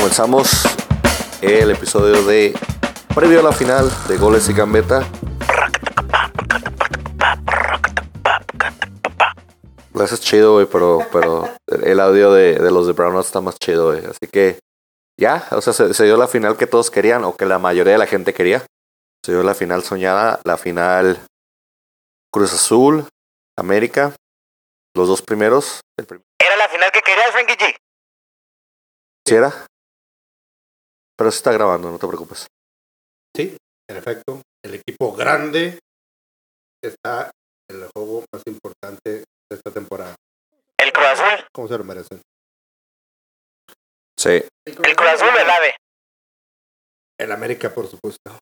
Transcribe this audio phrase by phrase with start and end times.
[0.00, 0.62] comenzamos
[1.42, 2.54] el episodio de
[3.14, 5.06] previo a la final de Goles y Gambeta.
[9.94, 11.50] Eso es chido, güey, pero, pero
[11.84, 14.02] el audio de, de los de Brown está más chido, güey.
[14.06, 14.58] Así que
[15.20, 17.92] ya, o sea, se, se dio la final que todos querían o que la mayoría
[17.92, 18.64] de la gente quería.
[19.22, 21.20] Se dio la final soñada, la final
[22.32, 23.06] Cruz Azul,
[23.58, 24.14] América,
[24.96, 25.80] los dos primeros.
[25.98, 26.06] El
[26.42, 27.76] Era la final que querías, Frankie G.
[29.28, 29.66] ¿Sí era?
[31.20, 32.46] Pero sí está grabando, no te preocupes.
[33.36, 33.54] Sí,
[33.90, 35.78] en efecto, el equipo grande
[36.82, 37.30] está
[37.70, 39.24] en el juego más importante de
[39.54, 40.14] esta temporada.
[40.78, 41.44] El Cruz Azul.
[41.52, 42.22] ¿Cómo se lo merecen?
[44.18, 45.76] Sí, El Cruz Azul, el AVE.
[47.18, 48.38] El América, por supuesto.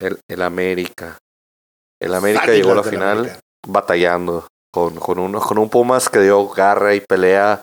[0.00, 1.18] el, el América.
[2.00, 3.40] El América llegó a la final América.
[3.68, 7.60] batallando con, con, uno, con un Pumas que dio garra y pelea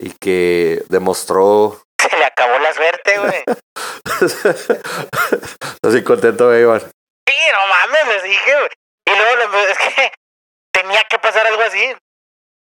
[0.00, 3.44] y que demostró Se le acabó la suerte, güey.
[5.82, 6.80] así contento güey, Iván.
[6.80, 8.70] Sí, no mames, les dije, güey.
[9.06, 10.12] Y luego le- es que
[10.72, 11.94] tenía que pasar algo así.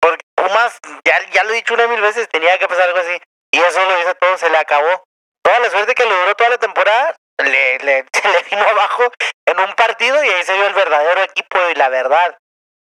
[0.01, 3.19] Porque Pumas, ya, ya lo he dicho una mil veces, tenía que pasar algo así.
[3.53, 5.03] Y eso lo hizo todo, se le acabó.
[5.43, 9.05] Toda la suerte que le duró toda la temporada, le, le, se le vino abajo
[9.47, 12.37] en un partido y ahí se vio el verdadero equipo y la verdad.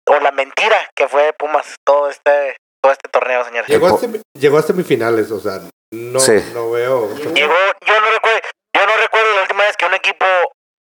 [0.09, 5.31] O la mentira que fue Pumas todo este, todo este torneo, semi- llegó a semifinales,
[5.31, 5.59] o sea,
[5.91, 6.33] no, Sí.
[6.53, 7.15] no veo.
[7.15, 7.53] Llegó,
[7.85, 8.39] yo no recuerdo,
[8.73, 10.25] yo no recuerdo la última vez que un equipo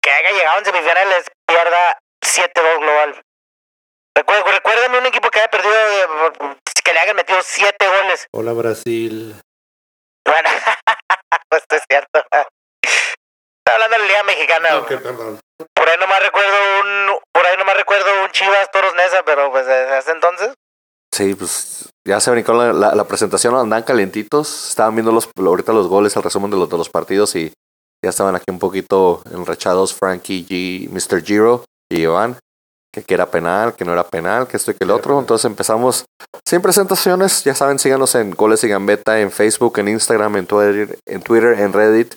[0.02, 3.22] que haya llegado en semifinales pierda 7-2 global.
[4.16, 5.74] Recuerdo, recuérdame un equipo que haya perdido,
[6.84, 8.28] que le hayan metido 7 goles.
[8.31, 9.36] Hola, Brasil.
[10.26, 10.50] Bueno,
[11.50, 12.20] pues es cierto.
[12.81, 14.78] Está hablando de la Liga Mexicana.
[14.78, 15.40] Ok, perdón.
[15.74, 19.66] Por ahí nomás recuerdo un, por ahí nomás recuerdo un Chivas Toros Nesa, pero pues
[19.66, 20.54] desde ese entonces.
[21.14, 25.73] Sí, pues ya se brincó la, la, la presentación, andaban calentitos, estaban viendo los, ahorita
[25.73, 27.54] los goles, el resumen de los, de los partidos y
[28.04, 31.24] ya estaban aquí un poquito enrechados Frankie G, Mr.
[31.24, 32.38] Giro y Iván,
[32.94, 35.18] que, que era penal, que no era penal, que esto y que el otro.
[35.19, 36.03] Entonces empezamos
[36.46, 41.00] sin presentaciones, ya saben, síganos en Goles y Gambeta, en Facebook, en Instagram, en Twitter,
[41.06, 42.16] en, Twitter, en Reddit.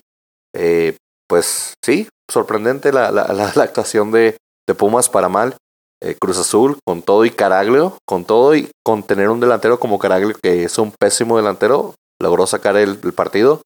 [0.54, 0.96] Eh,
[1.28, 4.36] pues sí, sorprendente la, la, la, la actuación de,
[4.66, 5.56] de Pumas para mal.
[6.02, 9.98] Eh, Cruz Azul con todo y Caraglio, con todo y con tener un delantero como
[9.98, 13.62] Caraglio que es un pésimo delantero, logró sacar el, partido.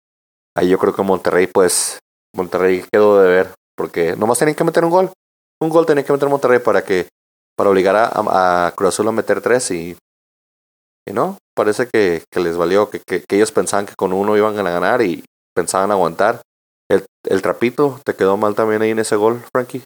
[0.57, 1.99] Ahí yo creo que Monterrey, pues,
[2.35, 5.11] Monterrey quedó de ver, porque nomás tenían que meter un gol.
[5.61, 7.09] Un gol tenía que meter Monterrey para que,
[7.57, 9.97] para obligar a, a- Cruz Azul a meter tres y,
[11.07, 14.57] y no, parece que, que les valió, que, que, ellos pensaban que con uno iban
[14.59, 15.25] a ganar y
[15.55, 16.43] pensaban aguantar.
[16.89, 19.83] El, el trapito, ¿te quedó mal también ahí en ese gol, Frankie?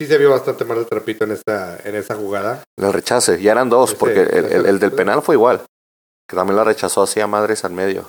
[0.00, 2.62] Sí se vio bastante mal el trapito en esta, en esa jugada.
[2.78, 5.62] El rechace, ya eran dos, porque el, el- el del penal fue igual.
[6.28, 8.02] Que también la rechazó así a madres al medio.
[8.02, 8.08] O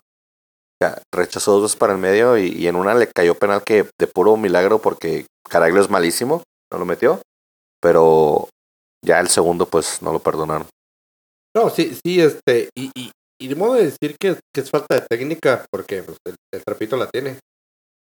[0.81, 3.87] sea, rechazó dos veces para el medio y, y en una le cayó penal que
[3.99, 7.19] de puro milagro porque Caraglio es malísimo, no lo metió.
[7.81, 8.47] Pero
[9.03, 10.67] ya el segundo pues no lo perdonaron.
[11.55, 14.95] No, sí, sí, este, y, y, y de modo de decir que, que es falta
[14.95, 17.37] de técnica, porque pues, el, el trapito la tiene.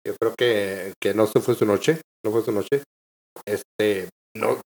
[0.05, 2.83] Yo creo que, que no se fue su noche, no fue su noche.
[3.45, 4.61] Este, no,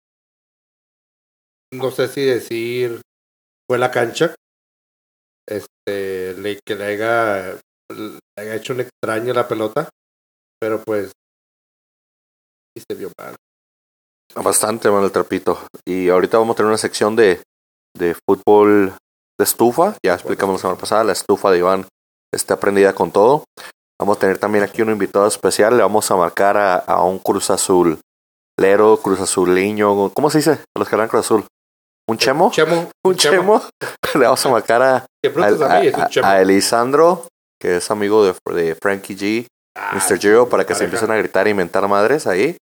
[1.74, 3.02] no sé si decir
[3.70, 4.36] fue la cancha,
[5.48, 7.60] este, le, que le haya,
[7.90, 9.90] le haya hecho un extraño la pelota,
[10.60, 11.12] pero pues
[12.76, 13.36] sí se vio mal.
[14.36, 15.60] Bastante mal el trapito.
[15.86, 17.42] Y ahorita vamos a tener una sección de,
[17.98, 18.94] de fútbol
[19.38, 19.96] de estufa.
[20.06, 21.86] Ya explicamos la semana pasada, la estufa de Iván
[22.34, 23.44] está prendida con todo.
[24.00, 25.76] Vamos a tener también aquí un invitado especial.
[25.76, 28.00] Le vamos a marcar a, a un Cruz Azul.
[28.62, 30.10] Lero, Cruz Azuliño.
[30.14, 30.52] ¿Cómo se dice?
[30.52, 31.46] A los que hablan Cruz Azul.
[32.10, 32.52] ¿Un chemo?
[32.52, 33.62] Chemo, ¿Un chemo?
[34.16, 35.06] Le vamos a marcar a, a,
[36.24, 37.28] a a- Elisandro,
[37.60, 39.48] que es amigo de, de Frankie G.
[39.78, 40.20] Ah, Mr.
[40.20, 42.58] Giro para que se empiecen a gritar y mentar madres ahí.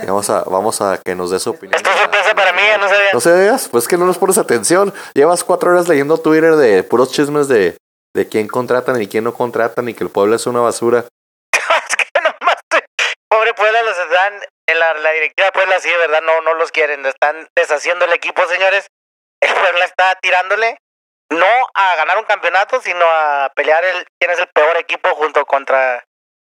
[0.00, 1.74] Y vamos a, vamos a que nos dé su opinión.
[1.76, 3.08] Esto es sorpresa para mí, no sabía.
[3.12, 4.92] No sabías, pues que no nos pones atención.
[5.14, 7.76] Llevas cuatro horas leyendo Twitter de puros chismes de,
[8.14, 11.00] de quién contratan y quién no contratan y que el pueblo es una basura.
[11.52, 12.84] es que nomás te-
[13.28, 14.32] pobre Puebla los están
[14.72, 18.12] la, la directiva de Puebla sí de verdad no no los quieren están deshaciendo el
[18.12, 18.86] equipo señores
[19.42, 20.78] el Puebla está tirándole
[21.30, 25.44] no a ganar un campeonato sino a pelear el quién es el peor equipo junto
[25.46, 26.04] contra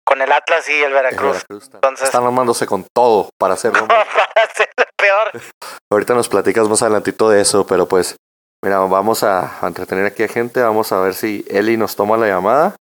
[0.07, 3.55] con el Atlas y el El Veracruz Veracruz está- Entonces- Están armándose con todo para
[3.55, 3.89] hacerlo.
[3.89, 5.33] para ser el peor
[5.91, 8.17] Ahorita nos platicas más adelantito de eso, pero pues,
[8.63, 10.61] mira, vamos a, a entretener aquí a gente.
[10.61, 12.77] Vamos a ver si Eli nos toma la llamada.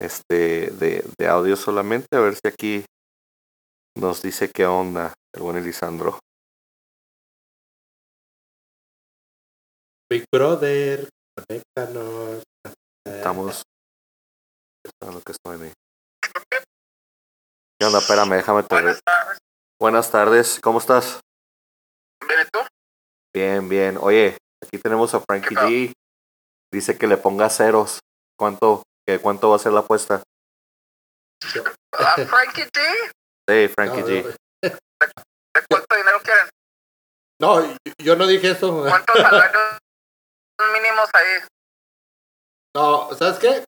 [0.00, 2.84] Este, de, de audio solamente, a ver si aquí
[3.96, 6.18] nos dice qué onda el buen Elisandro.
[10.08, 12.42] Big Brother, conéctanos.
[13.04, 13.64] Estamos
[15.00, 15.72] lo que estoy ahí.
[17.78, 17.98] ¿Qué onda?
[17.98, 18.74] Espérame, déjame te...
[18.74, 19.38] Buenas tardes.
[19.80, 21.20] Buenas tardes, ¿cómo estás?
[22.26, 22.58] ¿Bien y tú?
[23.34, 23.98] Bien, bien.
[24.00, 25.54] Oye, aquí tenemos a Frankie.
[25.54, 25.92] G.
[26.72, 28.00] Dice que le ponga ceros.
[28.38, 30.22] ¿Cuánto, que, ¿Cuánto va a ser la apuesta?
[31.92, 33.12] Ah, Frankie G.
[33.48, 34.24] Sí, Frankie No, G.
[34.24, 34.30] no,
[35.54, 36.48] ¿De cuánto dinero quieren?
[37.40, 38.82] No, yo- no dije eso.
[38.88, 39.78] ¿Cuántos salarios
[40.72, 41.42] mínimos ahí?
[42.74, 43.64] No, ¿sabes qué?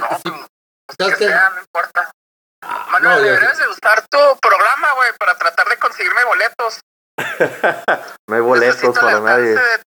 [0.00, 1.30] No, Sí, pues, ¿sabes que qué?
[1.30, 2.10] sea, no importa.
[2.62, 6.80] Ah, Manuel, no, deberías de usar tu programa, güey, para tratar de conseguirme boletos.
[8.28, 9.54] no hay boletos Necesito para nadie.
[9.54, 9.82] de-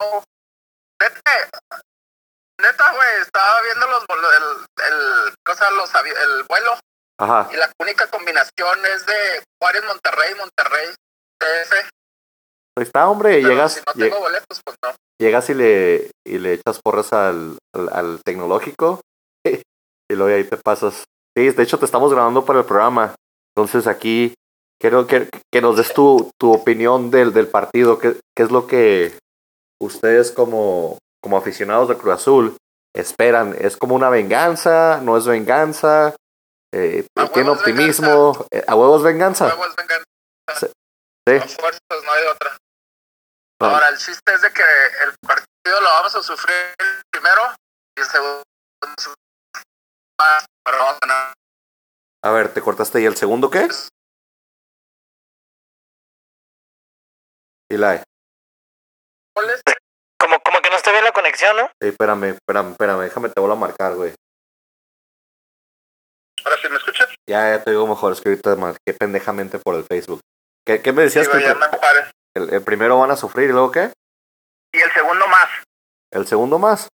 [0.00, 0.22] Oh,
[1.00, 1.48] Neta,
[2.60, 6.78] neta, güey, estaba viendo los el, el, cosa, los el vuelo
[7.18, 7.48] Ajá.
[7.52, 10.88] y la única combinación es de Juárez, Monterrey, Monterrey,
[11.38, 11.72] TF.
[12.76, 13.36] Ahí está, hombre.
[13.36, 14.90] Pero Llegas, si no lle- tengo boletos, pues no.
[15.20, 19.00] llegas y le, y le echas porras al, al, al tecnológico.
[19.46, 21.04] y luego ahí te pasas.
[21.36, 23.14] Sí, de hecho te estamos grabando para el programa.
[23.56, 24.34] Entonces aquí
[24.80, 27.98] quiero que, que nos des tu, tu opinión del, del partido.
[28.00, 29.16] ¿Qué, ¿Qué es lo que
[29.80, 32.56] ustedes como, como aficionados de Cruz Azul
[32.94, 33.54] esperan?
[33.58, 35.00] ¿Es como una venganza?
[35.00, 36.16] ¿No es venganza?
[36.76, 38.46] Eh, A ¿Tiene optimismo?
[38.50, 39.46] Eh, ¿A huevos venganza?
[39.46, 40.02] Huevos, vengan.
[40.58, 40.66] Sí.
[41.36, 42.56] A fuerzas, no hay otra.
[43.60, 44.62] Ahora, el chiste es de que
[45.04, 46.74] el partido lo vamos a sufrir
[47.12, 47.42] primero
[47.96, 48.42] y el segundo
[50.20, 51.34] más, pero vamos a ganar.
[52.24, 53.68] A ver, ¿te cortaste ahí el segundo qué?
[57.70, 58.02] Eli.
[60.18, 61.70] Como, como que no está bien la conexión, ¿no?
[61.80, 64.12] Ey, espérame, espérame, espérame, déjame, te vuelvo a marcar, güey.
[66.44, 67.08] Ahora sí, ¿me escuchas?
[67.28, 70.20] Ya, ya te digo mejor, es que ahorita marqué pendejamente por el Facebook.
[70.66, 71.26] ¿Qué, qué me decías?
[71.26, 71.56] Sí, que el,
[72.36, 73.92] el- el primero van a sufrir y luego qué?
[74.72, 75.48] Y el segundo más.
[76.12, 76.88] El segundo más.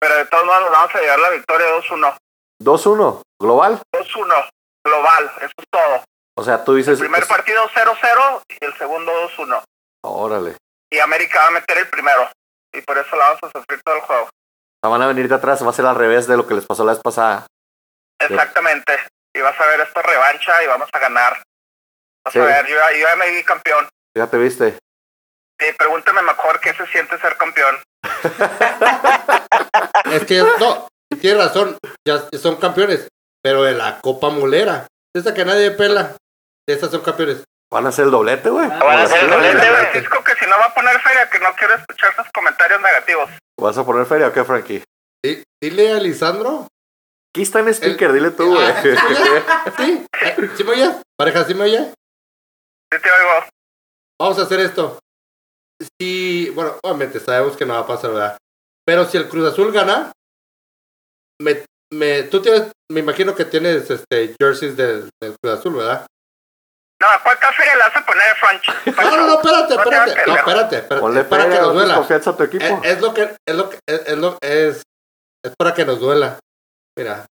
[0.00, 2.16] Pero de todos modos vamos a llevar la victoria 2-1.
[2.62, 3.80] 2-1, global.
[3.92, 4.48] 2-1,
[4.84, 6.04] global, eso es todo.
[6.36, 6.94] O sea, tú dices...
[6.94, 9.62] El primer es- partido 0-0 y el segundo 2-1.
[10.04, 10.56] Órale.
[10.92, 12.28] Y América va a meter el primero.
[12.72, 14.24] Y por eso la vamos a sufrir todo el juego.
[14.24, 14.28] O
[14.82, 16.66] sea, van a venir de atrás, va a ser al revés de lo que les
[16.66, 17.46] pasó la vez pasada.
[18.20, 18.98] Exactamente.
[19.36, 21.42] Y vas a ver esta revancha y vamos a ganar.
[22.24, 22.38] Vas Sí.
[22.38, 23.88] a ver, yo, ya- yo ya me vi campeón.
[24.16, 24.78] Ya te viste.
[25.60, 27.78] Sí, pregúntame mejor qué se siente ser campeón.
[30.12, 30.88] Es que no,
[31.20, 33.08] tienes razón, ya son campeones,
[33.42, 36.16] pero de la Copa Molera, esa que nadie pela,
[36.68, 37.44] esas son campeones.
[37.72, 38.68] Van a hacer el doblete, güey.
[38.68, 39.86] Van a hacer el doblete, güey.
[39.86, 43.30] Francisco que si no va a poner feria, que no quiero escuchar esos comentarios negativos.
[43.60, 44.84] ¿Vas a poner feria o qué, Frankie?
[45.24, 46.68] Di- Dile a Lisandro.
[47.34, 48.64] Aquí está en sticker, dile tú, güey.
[48.64, 48.90] Ah, ¿sí?
[49.76, 50.88] Sí, eh, ¿sí me oye?
[51.18, 51.92] Pareja, ¿sí me oye?
[52.92, 53.48] Sí te oigo.
[54.20, 55.00] Vamos a hacer esto.
[55.98, 58.38] Si, bueno, obviamente sabemos que no va a pasar, ¿verdad?
[58.86, 60.12] Pero si el Cruz Azul gana,
[61.42, 66.06] me, me, tú tienes, me imagino que tienes este jerseys del, del Cruz Azul, ¿verdad?
[67.02, 68.66] No, ¿a cuánta feria le vas a poner, Franch?
[69.10, 71.00] No, no, no, espérate, espérate, no, espérate, espérate.
[71.00, 71.94] Ponle es para que nos duela.
[71.96, 72.64] confianza a tu equipo.
[72.64, 74.82] Es, es lo que, es lo que, es, es lo, es,
[75.44, 76.38] es para que nos duela.
[76.96, 77.26] Mira,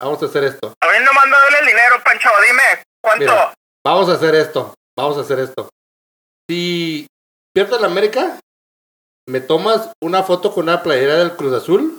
[0.00, 0.74] vamos a hacer esto.
[0.80, 2.28] A mí no mando darle el dinero, Pancho.
[2.46, 3.24] Dime, ¿cuánto?
[3.24, 3.54] Mira.
[3.84, 4.74] Vamos a hacer esto.
[4.96, 5.68] Vamos a hacer esto.
[6.48, 7.06] Si
[7.54, 8.40] pierdes la América,
[9.28, 11.98] me tomas una foto con una playera del Cruz Azul.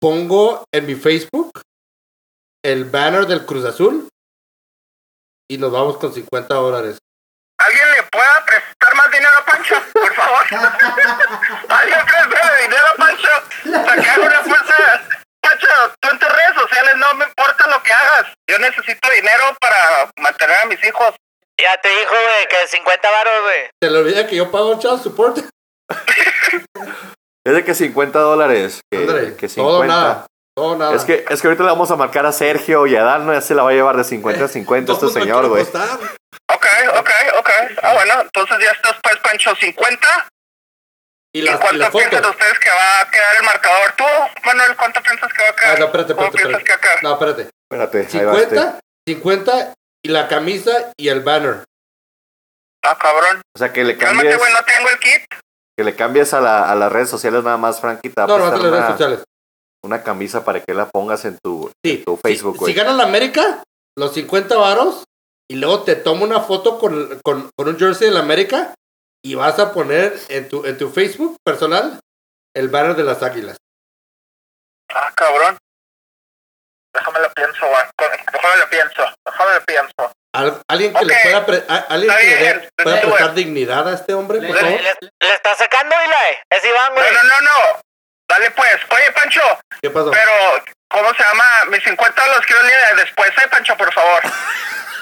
[0.00, 1.52] Pongo en mi Facebook
[2.64, 4.08] el banner del Cruz Azul.
[5.48, 6.98] Y nos vamos con 50 dólares.
[7.58, 9.74] ¿Alguien le pueda prestar más dinero a Pancho?
[9.92, 10.44] Por favor.
[11.68, 13.28] ¿Alguien presta dinero a Pancho?
[13.64, 15.15] Sacar una fuerza.
[15.48, 18.32] Pancho, tú en tus redes sociales no me importa lo que hagas.
[18.48, 21.14] Yo necesito dinero para mantener a mis hijos.
[21.60, 23.70] Ya te dijo, güey, que 50 varos, güey.
[23.82, 25.38] Se le olvida que yo pago un child support.
[27.46, 28.80] Es de que 50 dólares.
[28.90, 29.54] Que, Ándale, que 50.
[29.56, 30.26] todo nada.
[30.56, 30.94] Todo nada.
[30.94, 33.32] Es que, es que ahorita le vamos a marcar a Sergio y a Dan, ¿no?
[33.32, 35.62] ya se la va a llevar de 50 a 50 este me señor, güey.
[35.62, 36.66] Ok,
[36.98, 37.50] ok, ok.
[37.82, 40.28] Ah, bueno, entonces ya estás pues, Pancho, 50.
[41.36, 41.98] Y ¿Y y cuánto foto.
[41.98, 43.92] piensan ustedes que va a quedar el marcador?
[43.96, 44.04] ¿Tú,
[44.44, 45.78] Manuel, cuánto piensas que va a Ah, quedar?
[45.80, 46.88] no, espérate, ¿Cómo espérate, piensas que espérate.
[46.96, 47.00] acá?
[47.02, 47.50] No, espérate.
[47.70, 48.56] Espérate, ahí va este.
[48.56, 49.74] 50, 50
[50.04, 51.64] y la camisa y el banner.
[52.84, 53.42] Ah, cabrón.
[53.54, 55.22] O sea, que le Cálmate, cambies, güey, no tengo el kit.
[55.76, 58.08] que le cambies a, la, a las redes sociales nada más, Frankie.
[58.08, 59.24] Te va a No, no, a las redes una, sociales.
[59.84, 61.90] una camisa para que la pongas en tu, Sí.
[61.98, 62.72] en tu Facebook, si, güey.
[62.72, 63.62] si gana la América,
[63.98, 65.04] los 50 varos,
[65.50, 68.74] y luego te tomo una foto con, con, con un jersey de la América
[69.26, 71.98] y vas a poner en tu, en tu Facebook personal
[72.54, 73.56] el banner de las águilas.
[74.94, 75.58] Ah, cabrón.
[76.94, 77.82] Déjame lo pienso, güey.
[78.32, 79.02] Déjame lo pienso.
[79.26, 80.12] Déjame lo pienso.
[80.32, 81.22] Al- alguien que le Ok.
[81.24, 84.80] pueda, pre- a- alguien que le pueda prestar dignidad a este hombre, por ¿Le, favor.
[84.80, 86.36] le- le está sacando, Eli?
[86.50, 87.12] Es Iván, No, güey.
[87.14, 87.80] no, no, no.
[88.30, 88.76] Sale pues.
[88.90, 89.40] Oye, Pancho,
[89.82, 90.10] ¿Qué pasó?
[90.10, 90.32] pero,
[90.88, 91.44] ¿cómo se llama?
[91.68, 94.22] Mis 50 los quiero el día de después, ¿eh, Pancho, por favor?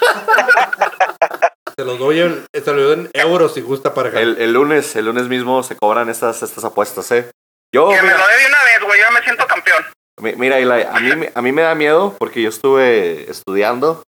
[1.77, 4.21] Se los doy en, se los doy en euros si gusta para acá.
[4.21, 7.29] El, el lunes, el lunes mismo se cobran estas, estas apuestas, ¿eh?
[7.73, 9.83] Yo, que me mira, lo dé de una vez, güey, yo me siento campeón.
[10.21, 14.03] mi- mira, Eli, a mí, me- a mí me da miedo porque yo estuve estudiando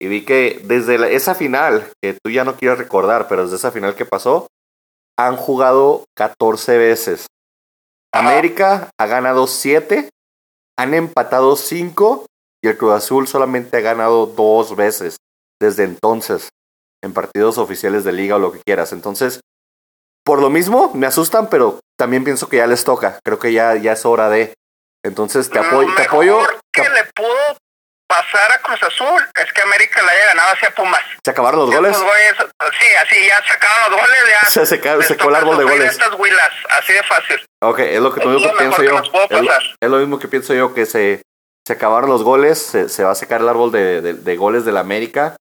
[0.00, 3.56] y vi que desde la- esa final, que tú ya no quieres recordar, pero desde
[3.56, 4.46] esa final que pasó,
[5.18, 7.26] han jugado 14 veces.
[8.12, 10.08] América ha ganado 7,
[10.78, 12.26] han empatado 5
[12.62, 15.16] y el Cruz Azul solamente ha ganado dos veces
[15.60, 16.48] desde entonces
[17.02, 18.92] en partidos oficiales de liga o lo que quieras.
[18.92, 19.40] Entonces,
[20.24, 23.18] por lo mismo, me asustan, pero también pienso que ya les toca.
[23.24, 24.54] Creo que ya, ya es hora de.
[25.04, 26.38] Entonces, te, apoyo te apoyo.
[26.72, 27.56] que le pudo
[28.06, 31.00] pasar a Cruz Azul es que América le haya ganado hacia Pumas.
[31.24, 31.92] ¿Se acabaron los goles?
[31.92, 32.34] Estos güeyes,
[32.78, 34.48] sí, así ya sacaron los goles, ya.
[34.50, 35.90] Se secó, les secó el árbol de goles.
[35.92, 37.46] Estas huilas, así de fácil.
[37.62, 38.98] Ok, es lo que, Es lo mismo que pienso que yo.
[39.30, 41.22] Es lo, es lo mismo que pienso yo, que se,
[41.66, 44.64] se acabaron los goles, se, se va a secar el árbol de, de- de goles
[44.64, 45.36] de la América.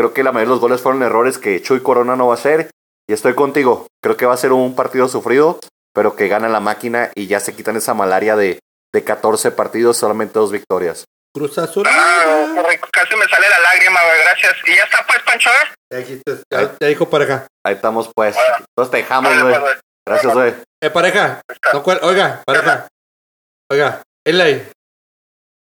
[0.00, 2.38] Creo que la mayoría de los goles fueron errores que Chuy Corona no va a
[2.38, 2.70] hacer.
[3.06, 3.86] Y estoy contigo.
[4.02, 5.60] Creo que va a ser un partido sufrido,
[5.92, 8.60] pero que gana la máquina y ya se quitan esa malaria de,
[8.94, 11.04] de 14 partidos, solamente dos victorias.
[11.34, 11.86] Cruz Azul.
[11.86, 14.54] Ah, casi me sale la lágrima, güey, gracias.
[14.66, 15.68] Y ya está, pues, Pancho, ¿eh?
[15.92, 17.46] Ya dijiste, ya, ya dijo pareja.
[17.62, 18.34] Ahí estamos, pues.
[18.34, 18.56] Bueno.
[18.70, 19.52] Entonces te dejamos, Vale, güey.
[19.52, 19.74] pues, güey.
[20.06, 20.54] Gracias, güey.
[20.82, 21.42] Eh, pareja.
[21.74, 22.88] No, oiga, pareja.
[23.70, 24.62] Oiga, Eli.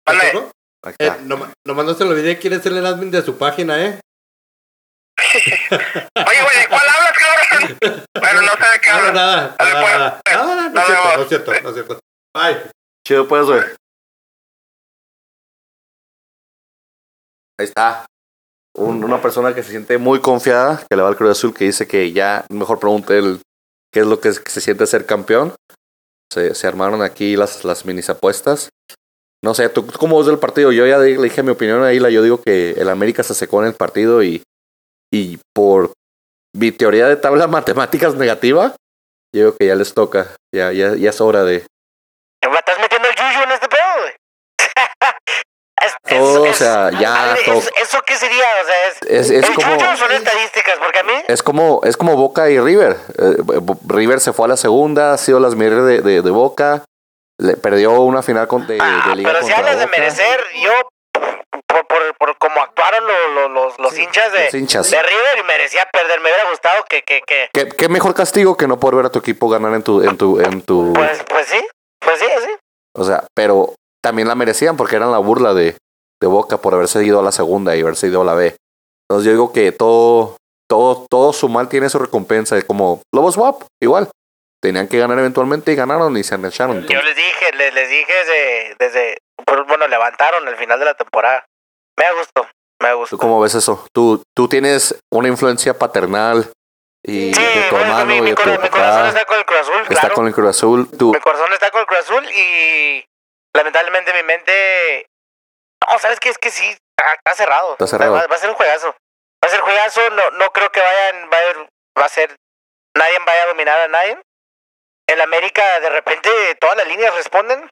[0.05, 0.17] Ahí
[0.99, 4.01] Eh, nomás no se lo olvide, quiere ser el admin de su página, ¿eh?
[5.35, 7.77] Oye, güey, ¿de cuál hablas, cabrón?
[8.19, 9.13] bueno, no sé de qué hablas.
[9.13, 9.93] nada, Dale, nada, pues.
[9.97, 10.21] nada.
[10.45, 11.99] No, no, no, no es cierto, no es cierto, no es cierto.
[12.35, 12.71] Bye.
[13.07, 13.61] Chido, pues, güey.
[17.59, 18.05] Ahí está.
[18.77, 21.65] Un- una persona que se siente muy confiada, que le va al Cruz Azul, que
[21.65, 23.41] dice que ya mejor pregunte él
[23.93, 25.55] qué es lo que, que se siente ser campeón.
[26.31, 28.69] Se, se armaron aquí las, las minis apuestas.
[29.43, 30.71] No sé, ¿tú cómo ves el partido?
[30.71, 32.09] Yo ya le dije mi opinión a Isla.
[32.09, 34.43] Yo digo que el América se secó en el partido y,
[35.15, 35.91] y por
[36.55, 38.74] mi teoría de tabla matemáticas negativa,
[39.34, 40.27] yo digo que ya les toca.
[40.53, 41.65] Ya, ya, ya es hora de,
[42.50, 44.13] ¿Me estás metiendo el yuyu en este pedo, güey?
[46.10, 47.57] Todo, o es- sea, ya todo.
[47.81, 48.43] ¿Eso qué sería?
[48.62, 49.98] O sea, es, Es, el como...
[49.98, 51.13] son estadísticas, porque a mí...
[51.27, 52.98] Es como, es como Boca y River.
[53.17, 53.36] Eh,
[53.88, 56.86] River se fue a la segunda, ha sido las miras de, de, de Boca.
[57.39, 60.72] Le perdió una final con, de, Ah, de liga pero si hablas de merecer, yo,
[61.75, 64.89] por, por, por cómo actuaron lo- lo- los, los hinchas de, Los hinchas.
[64.91, 66.20] de River, y merecía perder.
[66.22, 69.10] Me hubiera gustado que, que, que ¿Qué, qué mejor castigo que no poder ver a
[69.12, 71.62] tu equipo ganar en tu, en tu, en tu, pues, pues sí,
[72.00, 72.51] pues sí, sí.
[72.96, 75.75] o sea, pero también la merecían porque eran la burla de,
[76.22, 78.55] de Boca por haberse ido a la segunda y haberse ido a la B.
[79.10, 80.38] Entonces yo digo que todo,
[80.70, 84.10] todo, todo su mal tiene su recompensa, como Lobo Swap, igual.
[84.62, 86.88] Tenían que ganar eventualmente y ganaron y se echaron.
[86.88, 90.96] Yo les dije, les, les dije desde, desde, pues, bueno, levantaron al final de la
[90.96, 91.46] temporada.
[91.97, 92.47] Me gustó,
[92.81, 93.17] me ¿Tú gustó.
[93.17, 93.85] cómo ves eso?
[93.93, 96.51] Tú, tú tienes una influencia paternal
[97.03, 99.59] y Sí, de tu hermano mi, y mi tu mi corazón está con el Cruz
[99.59, 100.15] Azul, está claro.
[100.15, 100.89] con el Cruz Azul.
[100.97, 103.05] Tú, Mi corazón está con el Cruz Azul y
[103.55, 105.05] lamentablemente mi mente...
[105.87, 106.29] No, ¿sabes qué?
[106.29, 106.65] Es que sí,
[106.97, 107.73] está, cerrado.
[107.73, 108.13] Está cerrado.
[108.13, 108.87] Va, va a ser un juegazo.
[109.43, 112.35] Va a ser juegazo, no, no creo que vayan, va a, haber- va a ser...
[112.97, 114.19] Nadie vaya a dominar a nadie.
[115.07, 117.69] En América, de repente, todas las líneas responden.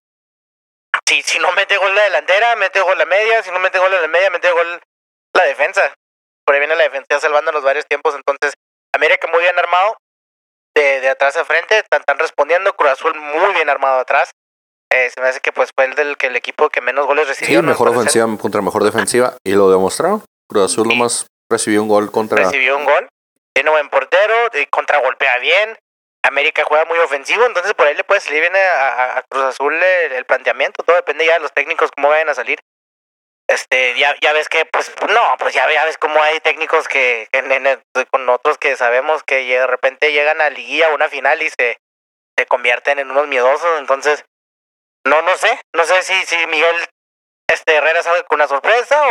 [1.07, 3.43] Si, si no mete gol la delantera, mete gol la media.
[3.43, 4.81] Si no mete gol la media, mete gol
[5.35, 5.93] la defensa.
[6.45, 8.15] Por ahí viene la defensa salvando los varios tiempos.
[8.15, 8.53] Entonces,
[8.95, 9.97] América muy bien armado.
[10.75, 12.73] De, de atrás a frente, están, están respondiendo.
[12.75, 14.31] Cruz Azul muy bien armado atrás.
[14.91, 17.25] Eh, se me hace que pues fue el del que el equipo que menos goles
[17.27, 17.61] sí, recibió.
[17.61, 17.69] ¿no?
[17.69, 17.97] mejor ser.
[17.97, 20.23] ofensiva contra mejor defensiva y lo demostraron.
[20.49, 20.89] Cruz Azul Sí.
[20.97, 22.37] nomás recibió un gol contra.
[22.45, 23.07] Recibió un gol.
[23.53, 25.77] Tiene buen portero, eh, contragolpea bien.
[26.23, 29.43] América juega muy ofensivo, entonces por ahí le puede salir bien a, a- a Cruz
[29.43, 30.83] Azul el, planteamiento.
[30.83, 32.59] Todo depende ya de los técnicos cómo vayan a salir.
[33.49, 37.39] Este, ya, ya ves que, pues, no, pues ya, ves cómo hay técnicos que, que
[37.39, 41.49] en- con otros que sabemos que de repente llegan a liguilla o una final y
[41.49, 41.77] se,
[42.37, 43.79] se convierten en unos miedosos.
[43.79, 44.23] Entonces,
[45.05, 46.75] no, no sé, no sé si, si Miguel
[47.51, 49.01] este Herrera salga con una sorpresa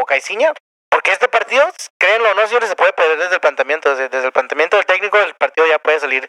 [0.00, 0.52] o, Caiciña.
[0.90, 1.64] Porque este partido,
[1.98, 3.94] créanlo o no, señores, se puede perder desde el planteamiento.
[3.94, 6.28] Desde el planteamiento del técnico, el partido ya puede salir,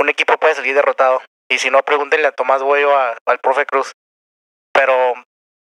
[0.00, 1.20] un equipo puede salir derrotado.
[1.50, 3.92] Y si no, pregúntenle a Tomás Boyo, a- al profe Cruz.
[4.72, 5.14] Pero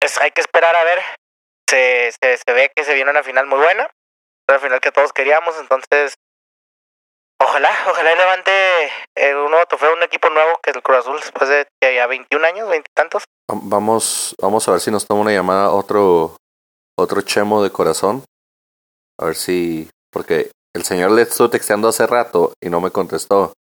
[0.01, 1.01] es, hay que esperar a ver.
[1.69, 3.89] Se, se, se ve que se viene una final muy buena.
[4.49, 6.15] Una final que todos queríamos, entonces.
[7.41, 8.51] Ojalá, ojalá levante
[9.17, 11.93] eh, un nuevo trofeo, un equipo nuevo que es el Cruz Azul después de ya-
[11.93, 13.23] ya 21 años, 20 y tantos.
[13.51, 16.37] Va- Vamos, vamos a ver si nos toma una llamada otro,
[16.99, 18.25] otro chemo de corazón.
[19.21, 19.89] A ver si.
[20.11, 23.53] Porque el señor le estuvo texteando hace rato y no me contestó.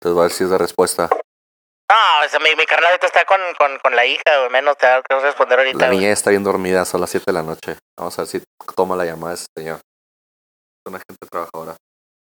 [0.00, 1.08] Entonces va a ver si es de respuesta.
[1.10, 4.50] No, o sea, mi, mi carnal ahorita está con, con, con la hija, güey.
[4.50, 5.78] Menos te va a responder ahorita.
[5.78, 5.98] La güey.
[5.98, 7.76] niña está bien dormida, son las 7 de la noche.
[7.98, 8.42] Vamos a ver si
[8.76, 9.76] toma la llamada ese señor.
[9.76, 11.76] Es una gente trabajadora.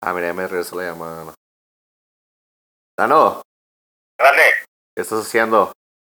[0.03, 1.33] Ah, mira, ya me regresó la llamada.
[2.97, 3.41] Dano,
[4.19, 4.41] Grande,
[4.95, 5.71] ¿qué estás haciendo?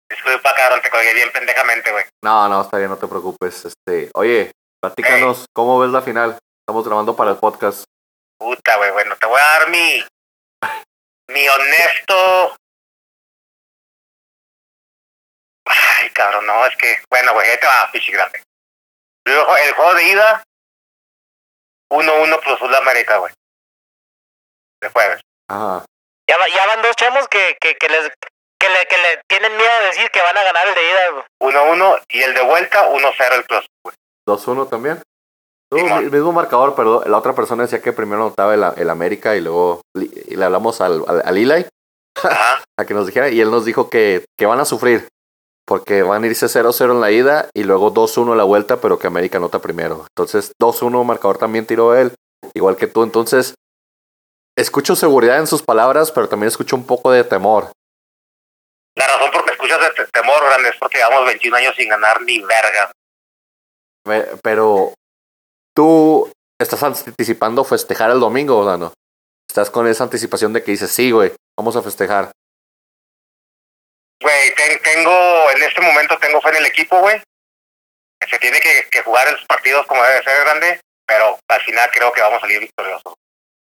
[0.09, 2.05] disculpa, cabrón, te colgué bien pendejamente, güey.
[2.23, 3.65] No, no, está bien, no te preocupes.
[3.65, 4.51] Este, oye,
[4.81, 6.37] platícanos, ¿cómo ves la final?
[6.61, 7.83] Estamos grabando para el podcast.
[8.39, 10.03] Puta, güey, bueno, te voy a dar mi.
[11.29, 12.55] Mi honesto.
[15.65, 16.97] Ay, cabrón, no, es que.
[17.09, 18.41] Bueno, güey, ahí te va, pichi grande.
[19.25, 20.43] Luego, el juego de ida.
[21.91, 23.33] 1-1 Cruz Azul América, güey.
[24.81, 25.21] De jueves.
[25.49, 25.85] Ajá.
[26.27, 28.11] Ya, ya van dos chemos que, que, que les
[28.59, 31.09] que le, que le tienen miedo de decir que van a ganar el de ida.
[31.11, 31.53] güey.
[31.53, 33.95] 1-1 y el de vuelta 1-0 el Cruz Azul, güey.
[34.27, 35.01] 2-1 también.
[35.71, 39.41] El mismo marcador, pero la otra persona decía que primero anotaba el, el América y
[39.41, 41.65] luego y le hablamos al, al, al Eli
[42.79, 45.07] a que nos dijera y él nos dijo que, que van a sufrir
[45.67, 48.97] porque van a irse 0-0 en la ida y luego 2-1 en la vuelta, pero
[48.97, 50.07] que América anota primero.
[50.15, 52.15] Entonces 2-1 marcador también tiró él,
[52.55, 53.03] igual que tú.
[53.03, 53.53] Entonces
[54.57, 57.71] escucho seguridad en sus palabras, pero también escucho un poco de temor.
[58.97, 61.89] La razón por que escuchas de te- temor, grande, es porque llevamos 21 años sin
[61.89, 62.91] ganar ni verga.
[64.03, 64.93] Pe- Pero
[65.75, 68.93] tú estás anticipando festejar el domingo, Dano.
[69.49, 72.31] Estás con esa anticipación de que dices, sí, güey, vamos a festejar.
[74.21, 75.11] Güey, ten- tengo,
[75.55, 77.21] en este momento tengo fe en el equipo, güey.
[78.29, 82.11] Se tiene que, que jugar los partidos como debe ser grande, pero al final creo
[82.11, 83.13] que vamos a salir victoriosos.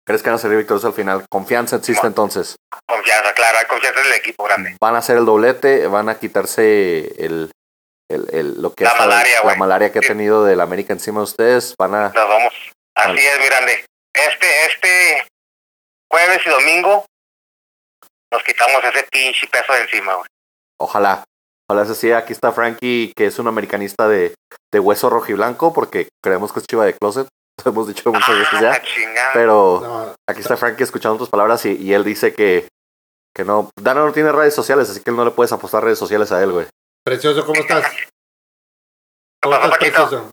[0.06, 1.24] ¿Crees que van a salir victoriosos al final?
[1.30, 2.56] Confianza existe entonces.
[2.86, 4.76] Confianza, claro, hay confianza en el equipo grande.
[4.80, 7.50] Van a hacer el doblete, van a quitarse el,
[8.10, 10.08] el, el- lo que La estado- malaria, la malaria que ha Sí.
[10.08, 11.74] tenido del América encima de ustedes.
[11.78, 12.52] Van a Nos vamos.
[12.96, 13.26] Así Vale.
[13.26, 13.84] es, grande.
[14.14, 15.26] Este, este
[16.10, 17.04] jueves y domingo
[18.32, 20.26] nos quitamos ese pinche peso de encima, güey.
[20.80, 21.24] Ojalá.
[21.68, 22.18] Ojalá se siga.
[22.18, 24.34] Aquí está Frankie, que es un americanista de,
[24.72, 27.26] de hueso rojiblanco, porque creemos que es chiva de closet.
[27.64, 28.82] Lo hemos dicho muchas veces Ah, ya.
[28.82, 29.30] chingada.
[29.32, 32.68] Pero No, aquí está Frankie escuchando tus palabras y, y él dice que,
[33.34, 33.70] que no.
[33.80, 36.52] Dano no tiene redes sociales, así que no le puedes apostar redes sociales a él,
[36.52, 36.66] güey.
[37.04, 37.90] Precioso, ¿cómo estás?
[37.90, 38.08] ¿Qué
[39.42, 40.30] ¿Cómo estás, precioso?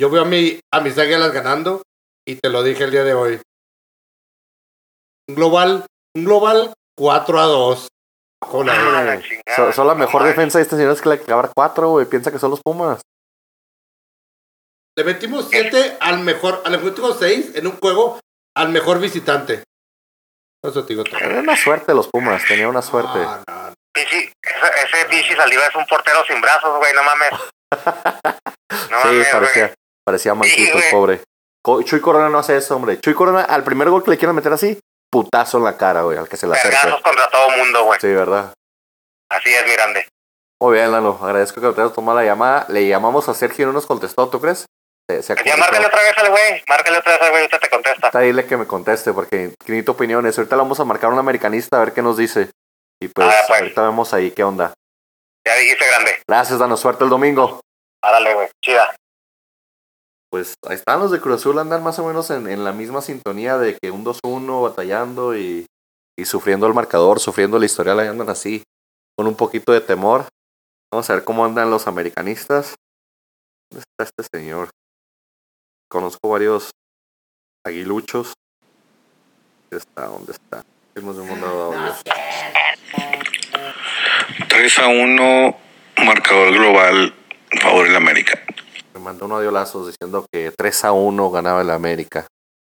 [0.00, 1.82] Yo veo a, mi, a mis águilas ganando
[2.26, 3.40] y te lo dije el día de hoy.
[5.28, 7.88] Un global, un global 4 a 2.
[8.40, 9.56] Con Ah, la- la chingada.
[9.56, 12.06] Son, son la mejor defensa de este señor es que le acabar cuatro, güey.
[12.06, 13.00] Piensa que son los Pumas.
[14.96, 18.20] Le metimos 7 al mejor, le metimos 6 en un juego
[18.56, 19.64] al mejor visitante.
[20.64, 21.18] Eso te digo todo.
[21.18, 23.10] Tenía una suerte los Pumas, tenía una suerte.
[23.18, 23.67] Ah, no.
[24.04, 27.30] Pichi, ese, ese pinche saliva es un portero sin brazos, güey, no mames.
[28.90, 29.74] No sí, mames, parecía, güey.
[30.04, 31.20] parecía manquito pobre.
[31.84, 33.00] Chuy Corona no hace eso, hombre.
[33.00, 34.78] Chuy Corona, al primer gol que le quieran meter así,
[35.10, 37.02] putazo en la cara, güey, al que se le Vergazos acerca.
[37.02, 37.98] contra todo mundo, güey.
[38.00, 38.52] Sí, ¿verdad?
[39.30, 40.06] Así es, mi grande.
[40.60, 41.18] Muy bien, Lalo.
[41.22, 42.66] Agradezco que te hayas tomado la llamada.
[42.68, 44.66] Le llamamos a Sergio y no nos contestó, ¿tú crees?
[45.10, 47.70] Se, se Ya márcale otra vez al güey, márcale otra vez al güey, ahorita te
[47.70, 48.06] contesta.
[48.08, 50.36] Está dile que me conteste porque necesito opiniones.
[50.36, 52.50] Ahorita le vamos a marcar a un americanista a ver qué nos dice.
[53.00, 53.60] Y pues, Ah, pues.
[53.60, 54.74] ahorita vemos ahí qué onda.
[55.46, 56.10] Ya dijiste grande.
[56.28, 57.60] Gracias, danos suerte el domingo.
[58.02, 58.94] Árale, güey, chida.
[60.30, 63.00] Pues ahí están los de Cruz Azul, andan más o menos en, en la misma
[63.00, 65.64] sintonía de que un 2-1 batallando y,
[66.18, 68.62] y sufriendo el marcador, sufriendo la historial, ahí andan así,
[69.16, 70.26] con un poquito de temor.
[70.92, 72.74] Vamos a ver cómo andan los americanistas.
[73.70, 74.68] ¿Dónde está este señor?
[75.90, 76.70] Conozco varios
[77.64, 78.34] aguiluchos.
[79.70, 80.06] ¿Dónde está?
[80.06, 80.62] ¿Dónde está?
[80.94, 81.94] Hemos mandado audio.
[84.48, 85.56] 3 a 1,
[86.04, 87.14] marcador global,
[87.60, 88.40] favor del América.
[88.94, 92.26] Me mandó un audio lazos diciendo que 3 a 1 ganaba el América.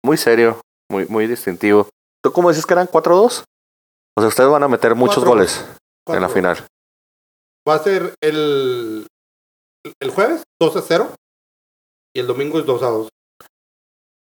[0.04, 1.88] Muy serio, muy, muy distintivo.
[2.22, 3.44] ¿Tú cómo dices que eran 4-2?
[4.18, 5.30] O sea, ustedes van a meter muchos Cuatro.
[5.34, 5.58] goles
[6.08, 6.28] en la Cuatro.
[6.30, 6.66] final.
[7.68, 9.06] Va a ser el,
[10.00, 11.10] el jueves 2 a 0
[12.14, 13.08] y el domingo es 2 a 2.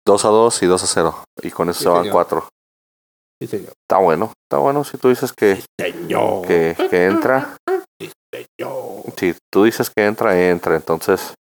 [0.05, 1.23] 2 a 2 y 2 a 0.
[1.43, 2.13] Y con eso Sí, se van señor.
[2.13, 2.49] 4.
[3.41, 3.73] Sí, señor.
[3.81, 6.45] Está bueno, está bueno si tú dices que, Señor.
[6.45, 7.55] que, que entra.
[8.31, 9.03] Señor.
[9.17, 10.75] Si tú dices que entra, entra.
[10.75, 11.33] Entonces,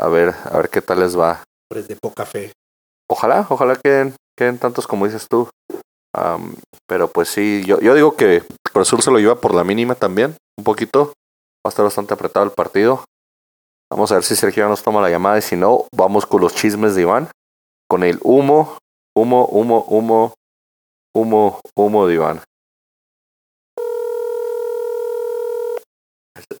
[0.00, 1.42] a ver, a ver qué tal les va.
[1.70, 2.52] Hombres de poca fe.
[3.10, 5.48] Ojalá, ojalá queden, queden tantos como dices tú.
[6.86, 9.94] Pero pues sí, yo, yo digo que Cruz Azul se lo lleva por la mínima
[9.94, 11.12] también, un poquito.
[11.66, 13.04] Va a estar bastante apretado el partido.
[13.90, 16.54] Vamos a ver si Sergio nos toma la llamada y si no, vamos con los
[16.54, 17.28] chismes de Iván.
[17.88, 18.78] Con el humo,
[19.16, 20.34] humo, humo, humo,
[21.20, 22.40] humo, humo de Iván.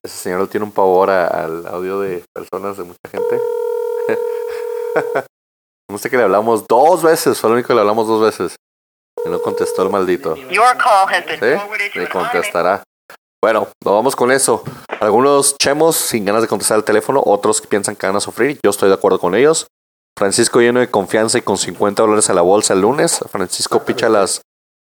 [0.04, 3.40] Ese, señor tiene un pavor a- al audio de personas, de mucha gente.
[5.90, 8.56] No sé que le hablamos dos veces, fue lo único que le hablamos dos veces.
[9.24, 10.36] Y no contestó el maldito.
[11.40, 11.46] ¿Sí?
[11.94, 12.82] Le contestará.
[13.42, 14.62] Bueno, nos vamos con eso.
[15.00, 18.58] Algunos chemos sin ganas de contestar el teléfono, otros que piensan que van a sufrir.
[18.62, 19.66] Yo estoy de acuerdo con ellos.
[20.18, 23.20] Francisco lleno de confianza y con 50 dólares a la bolsa el lunes.
[23.30, 24.42] Francisco picha las,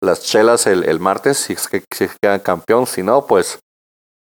[0.02, 2.88] las chelas el, el martes si es que si queda campeón.
[2.88, 3.60] Si no, pues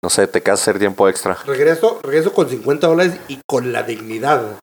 [0.03, 1.37] no sé, te queda hacer tiempo extra.
[1.45, 4.59] Regreso, regreso con 50 dólares y con la dignidad.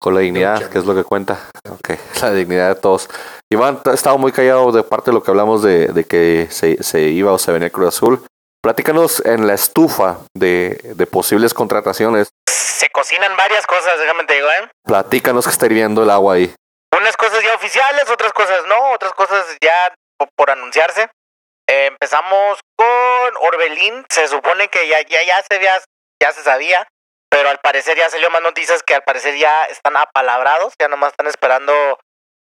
[0.00, 1.38] Con la dignidad, que es lo que cuenta.
[1.68, 1.90] Ok,
[2.22, 3.10] la dignidad de todos.
[3.52, 6.82] Iván, ha estado muy callado de parte de lo que hablamos de, de que se,
[6.82, 8.24] se iba o se venía Cruz Azul.
[8.62, 12.30] Platícanos en la estufa de, de posibles contrataciones.
[12.48, 14.70] Se cocinan varias cosas, déjame te digo, ¿eh?
[14.84, 16.54] Platícanos que está hirviendo el agua ahí.
[16.98, 19.94] Unas cosas ya oficiales, otras cosas no, otras cosas ya
[20.36, 21.10] por anunciarse.
[21.68, 25.80] Empezamos con Orbelín, se supone que ya, ya, ya, se, ya,
[26.20, 26.88] ya se sabía,
[27.30, 31.12] pero al parecer ya salió más noticias que al parecer ya están apalabrados, ya nomás
[31.12, 31.98] están esperando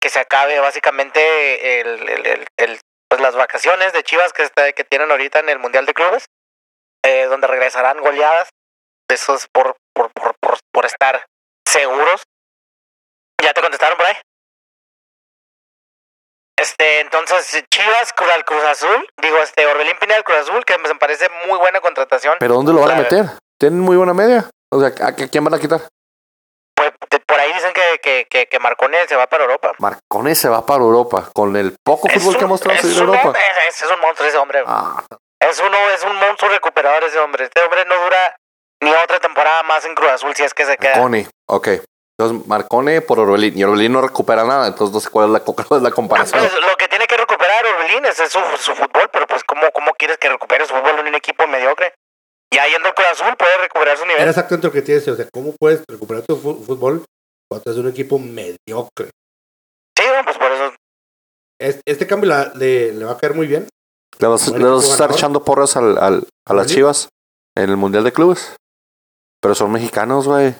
[0.02, 4.74] que se acabe básicamente el, el, el, el- pues las vacaciones de Chivas que, está,
[4.74, 6.26] que tienen ahorita en el Mundial de Clubes,
[7.06, 8.50] eh, donde regresarán goleadas,
[9.08, 11.24] eso es por, por, por, por, por estar
[11.68, 12.24] seguros.
[13.44, 14.16] ¿Ya te contestaron por ahí?
[16.58, 20.78] Este, entonces, Chivas Cruz al Cruz Azul, digo, este, Orbelín Pineda al Cruz Azul, que
[20.78, 22.38] me parece muy buena contratación.
[22.40, 23.26] ¿Pero dónde lo van a meter?
[23.60, 24.50] Tienen muy buena media.
[24.72, 25.82] O sea, ¿a, quién van a quitar?
[26.76, 29.74] Pues, de- por ahí dicen que, que, que, que Marcone se va para Europa.
[29.80, 32.94] Marcones se va para Europa con el poco Es fútbol que ha un- mostrado un
[32.98, 33.34] Europa.
[33.70, 34.64] Es, es un monstruo ese hombre.
[34.66, 35.04] Ah,
[35.40, 37.46] Es uno, es un monstruo recuperador ese hombre.
[37.46, 38.36] Este hombre no dura
[38.82, 40.92] ni otra temporada más en Cruz Azul si es que se queda.
[40.96, 41.68] Marcone, ok.
[42.24, 43.58] Entonces, Marcone por Orbelín.
[43.58, 44.68] Y Orbelín no recupera nada.
[44.68, 46.40] Entonces, no sé cuál es la, cuál es la comparación.
[46.42, 49.92] Pues, lo que tiene que recuperar Orbelín es su, su fútbol, pero pues ¿cómo, ¿cómo
[49.98, 51.94] quieres que recupere su fútbol en un equipo mediocre?
[52.54, 54.30] Ya yendo al Cruz Azul puede recuperar su Era nivel.
[54.30, 55.08] exactamente lo que tienes.
[55.08, 57.04] O sea, ¿cómo puedes recuperar tu fútbol
[57.50, 59.10] cuando es un equipo mediocre?
[59.98, 60.74] Sí, no, pues por eso
[61.60, 63.68] Es- Este cambio la- le, le va a caer muy bien.
[64.20, 65.18] ¿Le vas, Bueno, le vas a estar ganador.
[65.18, 66.76] echando porras al, al- a las ¿Sí?
[66.76, 67.10] chivas
[67.56, 68.56] en el Mundial de Clubes?
[69.42, 70.56] Pero son mexicanos, güey.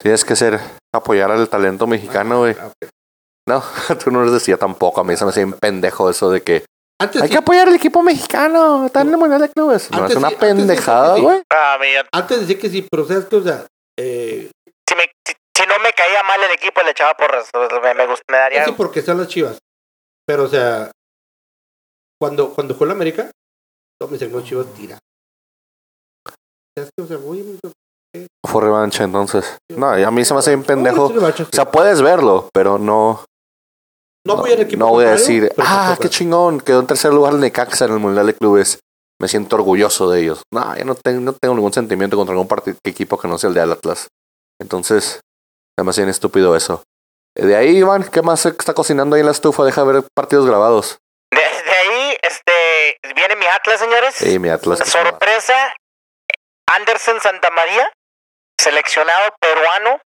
[0.00, 0.60] Tienes que ser
[0.94, 2.56] apoyar al talento mexicano, güey.
[2.58, 2.72] Ah.
[3.48, 3.62] No,
[4.04, 5.00] tú no les decía tampoco.
[5.00, 6.64] A mí se me hacía un pendejo eso de que
[7.00, 8.86] Antes hay sí, que apoyar al equipo mexicano.
[8.86, 9.90] Está en el Mundial de Clubes.
[9.90, 11.42] No, Antes es una sí, pendejada, güey.
[11.50, 13.66] a mí, antes decía que sí, pero sabes que, o sea,
[13.98, 14.50] eh,
[14.88, 17.48] si, me, si, si no me caía mal el equipo le echaba porras.
[17.82, 18.64] Me, me, gust- me daría...
[18.64, 19.58] sí porque son las chivas.
[20.26, 20.90] Pero, o sea,
[22.20, 23.30] cuando, cuando fue la América,
[23.98, 24.98] todos mis hermanos chivas tira.
[26.76, 27.02] ¿Sabes qué?
[27.02, 27.44] O sea, oye,
[28.44, 29.58] Fue revancha entonces.
[29.68, 31.08] No, y a mí se me hace un pendejo.
[31.08, 31.50] Revancha, sí.
[31.52, 33.24] O sea, puedes verlo, pero no.
[34.26, 37.34] no voy al equipo no voy a decir, ah, qué chingón, quedó en tercer lugar
[37.34, 38.80] el Necaxa en el Mundial de Clubes.
[39.20, 40.42] Me siento orgulloso de ellos.
[40.52, 43.48] No, yo no tengo, no tengo ningún sentimiento contra ningún partido, equipo que no sea
[43.48, 44.08] el de Atlas.
[44.60, 45.20] Entonces,
[45.76, 46.82] demasiado estúpido eso.
[47.34, 49.64] De ahí, Iván, ¿qué más se está cocinando ahí en la estufa?
[49.64, 50.98] Deja ver partidos grabados.
[51.30, 54.14] De, de ahí, este, viene mi Atlas, señores.
[54.14, 54.78] Sí, mi Atlas.
[54.78, 54.86] se.
[54.86, 55.54] Sorpresa,
[56.76, 57.90] Anderson Santamaría,
[58.60, 60.00] seleccionado peruano,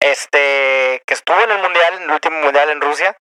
[0.00, 3.16] este, que estuvo en el mundial, en el último mundial en Rusia,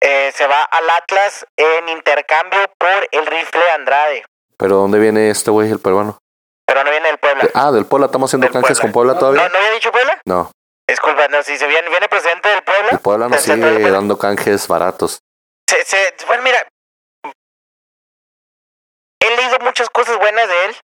[0.00, 4.24] eh, se va al Atlas en intercambio por el rifle Andrade,
[4.56, 6.18] Pero ¿dónde viene este güey, el peruano?
[6.66, 7.42] pero no viene del Puebla.
[7.44, 9.48] De- ah, del Puebla, estamos haciendo canjes con Puebla ¿No, todavía.
[9.50, 10.18] ¿No había dicho Puebla?
[10.24, 10.50] No,
[10.88, 12.88] Disculpa, no, si se viene, viene presidente del Puebla.
[12.92, 13.90] el Puebla nos sigue Puebla.
[13.90, 15.18] dando canjes baratos.
[15.68, 16.66] Se, se, bueno, mira,
[19.20, 20.76] he leído muchas cosas buenas de él.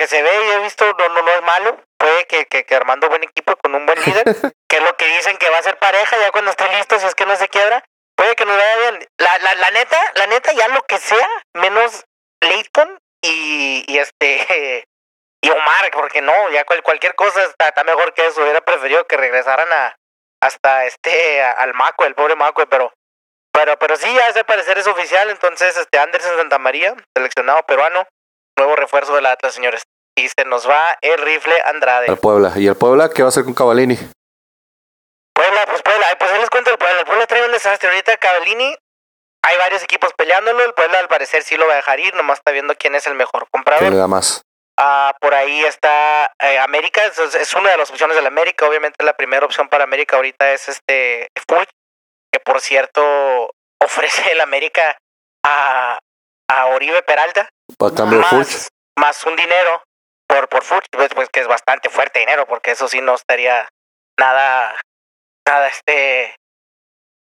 [0.00, 1.78] Que se ve y he visto, no, no, no es malo.
[1.98, 4.24] Puede que, que, que armando buen equipo con un buen líder,
[4.66, 7.04] que es lo que dicen que va a ser pareja ya cuando esté listo, si
[7.06, 7.84] es que no se quiebra.
[8.16, 9.06] Puede que nos vaya bien.
[9.18, 12.06] La, la, la neta, la neta, ya lo que sea, menos
[12.42, 14.84] Leighton y, y este
[15.42, 18.40] y Omar, porque no, ya cual, cualquier cosa está, está mejor que eso.
[18.42, 19.96] Hubiera preferido que regresaran a
[20.42, 22.90] hasta este a- al Maco, el pobre Maco, pero
[23.52, 25.28] pero, pero sí, ya al parecer es oficial.
[25.28, 28.06] Entonces, este Anderson Santamaría, seleccionado peruano,
[28.56, 29.82] nuevo refuerzo del Atlas, señores.
[30.20, 32.06] Y se nos va el rifle Andrade.
[32.08, 32.52] Al Puebla.
[32.56, 33.96] ¿Y el Puebla qué va a hacer con Cavallini?
[35.34, 37.00] Puebla, pues Puebla, pues ahí les cuento el Puebla.
[37.00, 37.88] El Puebla trae un desastre.
[37.88, 38.76] Ahorita Cavallini,
[39.42, 40.62] hay varios equipos peleándolo.
[40.62, 43.06] El Puebla al parecer sí lo va a dejar ir, nomás está viendo quién es
[43.06, 43.90] el mejor ¿Qué comprador.
[43.90, 44.42] le da más?
[44.78, 48.66] Ah, por ahí está eh, América, es, es una de las opciones del América.
[48.66, 51.70] Obviamente la primera opción para América ahorita es este Furch,
[52.32, 53.50] que por cierto
[53.82, 54.98] ofrece el América
[55.46, 55.98] a,
[56.50, 59.82] a Oribe Peralta ¿A cambio más, más un dinero
[60.30, 63.68] por por Furch, pues, pues que es bastante fuerte dinero, porque eso sí no estaría
[64.18, 64.74] nada
[65.48, 66.34] nada este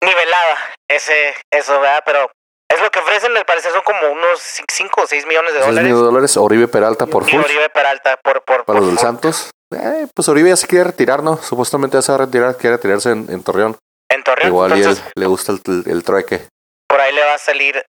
[0.02, 0.56] nivelada
[0.88, 2.02] ese eso, ¿verdad?
[2.04, 2.30] Pero
[2.72, 5.66] es lo que ofrecen, al parecer son como unos 5 o 6 millones de 6
[5.66, 5.84] dólares.
[5.84, 6.36] millones de dólares.
[6.36, 7.44] Oribe Peralta por Furch.
[7.44, 8.98] Oribe Peralta por por, Para por los del.
[8.98, 9.50] Santos.
[9.72, 11.36] Eh, pues Oribe ya se quiere retirar, ¿no?
[11.38, 13.76] Supuestamente ya se va a retirar, quiere retirarse en, en Torreón.
[14.10, 14.48] en Torreón.
[14.48, 16.46] Igual y él Entonces, le gusta el, el, el trueque.
[17.00, 17.84] ahí le va a salir.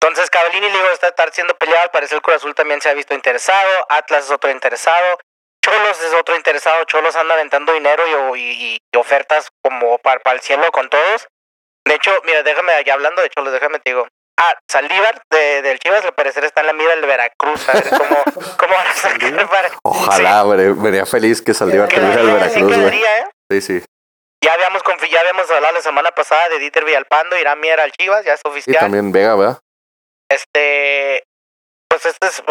[0.00, 1.82] Entonces, Cavallini, le digo, está estar siendo peleado.
[1.84, 3.86] Al parecer, el Cruz Azul también se ha visto interesado.
[3.88, 5.18] Atlas es otro interesado.
[5.64, 6.84] Cholos es otro interesado.
[6.84, 8.02] Cholos anda aventando dinero
[8.36, 11.26] y, y- y ofertas como para, el cielo con todos.
[11.86, 14.06] De hecho, mira, déjame, ya hablando de Cholos, déjame te digo.
[14.38, 17.66] Ah, Saldívar de, del Chivas, al parecer está en la mira del Veracruz.
[17.68, 18.22] A ver cómo,
[18.58, 19.70] cómo van a sacar para.
[19.84, 23.02] Ojalá, güey, vería feliz que Saldívar Sí, tuviera el sí Veracruz, güey.
[23.02, 23.24] ¿eh?
[23.50, 23.84] Sí, sí.
[24.42, 28.24] Ya habíamos, ya habíamos hablado la semana pasada de Dieter Villalpando, Irán Mier al Chivas,
[28.26, 28.78] ya es Y oficial.
[28.80, 29.58] también Vega, ¿verdad?
[30.30, 31.24] Este,
[31.88, 32.42] pues este es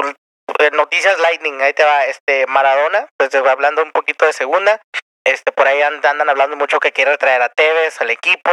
[0.59, 4.81] eh, noticias Lightning, ahí te va, este Maradona, pues hablando un poquito de segunda,
[5.25, 8.51] este por ahí and- andan hablando mucho que quiere traer a Tevez al equipo,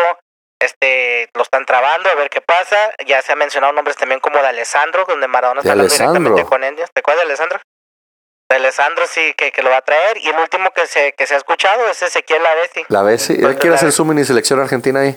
[0.61, 4.39] este lo están trabando a ver qué pasa, ya se han mencionado nombres también como
[4.41, 7.61] de Alessandro, donde Maradona está hablando directamente con ellos, ¿te acuerdas de Alessandro?
[8.51, 11.27] De Alessandro sí que, que lo va a traer y el último que se que
[11.27, 13.35] se ha escuchado es Ezequiel Lavesi, La vez sí.
[13.35, 15.17] Él Pues, quiere la- hacer su mini selección argentina ahí.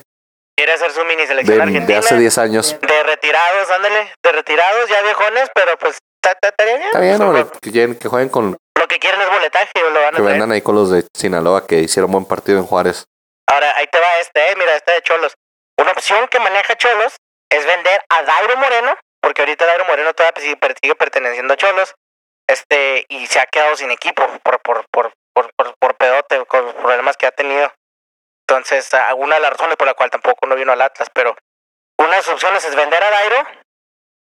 [0.55, 1.99] Quiere hacer su mini selección De, argentina.
[1.99, 2.79] de hace 10 años.
[2.79, 6.81] De retirados, ándale, de retirados, ya viejones, pero pues ta- ta- bien.
[6.83, 7.45] Está bien, Pues, hombre.
[7.61, 8.57] Que, lleguen- que jueguen con.
[8.79, 10.29] Lo que quieren es boletaje, lo van a Que traer.
[10.31, 13.05] vendan ahí con los de Sinaloa que hicieron buen partido en Juárez.
[13.47, 15.33] Ahora, ahí te va este, eh, mira, este de Cholos.
[15.79, 17.15] Una opción que maneja Cholos
[17.51, 20.41] es vender a Dairo Moreno, porque ahorita Dairo Moreno todavía
[20.81, 21.93] sigue perteneciendo a Cholos,
[22.47, 26.65] este, y se ha quedado sin equipo por, por, por, por, por, por pedote, con
[26.65, 27.71] los problemas que ha tenido.
[28.53, 28.87] Entonces,
[29.17, 31.35] una de las razones por la cual tampoco no vino al Atlas, pero
[31.97, 33.47] una de las opciones es vender a Dairo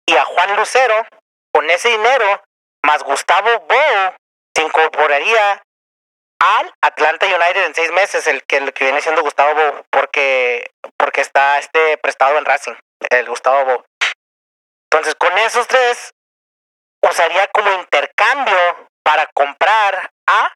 [0.08, 1.06] y a Juan Lucero,
[1.54, 2.42] con ese dinero,
[2.86, 4.16] más Gustavo Bo,
[4.56, 5.62] se incorporaría
[6.40, 10.72] al Atlanta United en seis meses, el que, el que viene siendo Gustavo Bo, porque,
[10.98, 12.76] porque está este prestado en Racing,
[13.10, 13.86] el Gustavo Bo.
[14.90, 16.14] Entonces, con esos tres,
[17.04, 20.54] usaría como intercambio para comprar a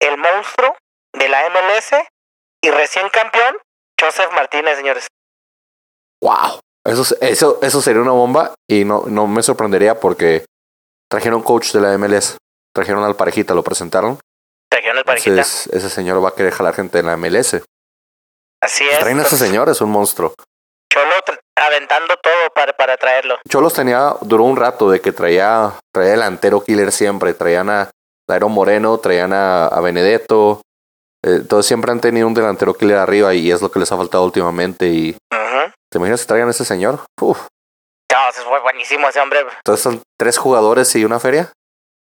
[0.00, 0.78] el monstruo
[1.12, 1.92] de la MLS
[2.62, 3.56] y recién campeón,
[4.00, 5.06] Joseph Martínez, señores.
[6.22, 6.60] ¡Wow!
[6.84, 10.44] Eso, es- eso, eso sería una bomba y no, no me sorprendería porque
[11.10, 12.36] trajeron coach de la MLS.
[12.74, 14.18] Trajeron al parejita, lo presentaron.
[14.70, 15.30] Trajeron el parejita.
[15.30, 17.62] Entonces, ese señor va a querer jalar gente de la MLS.
[18.62, 18.98] Así es.
[19.00, 20.34] Traen a ese señor, es un monstruo.
[20.92, 21.12] Cholo
[21.56, 23.36] aventando todo para, para traerlo.
[23.48, 27.34] Cholos tenía, duró un rato de que traía, traía delantero killer siempre.
[27.34, 27.90] Traían a
[28.28, 30.60] Dairo Moreno, traían a, a Benedetto.
[31.24, 33.96] Eh, Entonces siempre han tenido un delantero killer arriba y es lo que les ha
[33.96, 34.86] faltado últimamente.
[34.86, 35.16] Y.
[35.90, 37.00] ¿te imaginas si traigan a ese señor?
[37.20, 37.46] Uf.
[38.12, 39.40] No, ese fue buenísimo ese hombre.
[39.40, 41.52] Entonces son tres jugadores y una feria.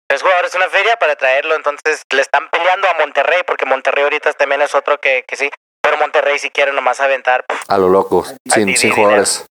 [0.09, 4.33] Tres jugadores una feria para traerlo, entonces le están peleando a Monterrey, porque Monterrey ahorita
[4.35, 5.51] también es otro que, que sí.
[5.83, 7.44] Pero Monterrey si quiere nomás aventar.
[7.66, 9.46] A lo loco, sin, sin jugadores.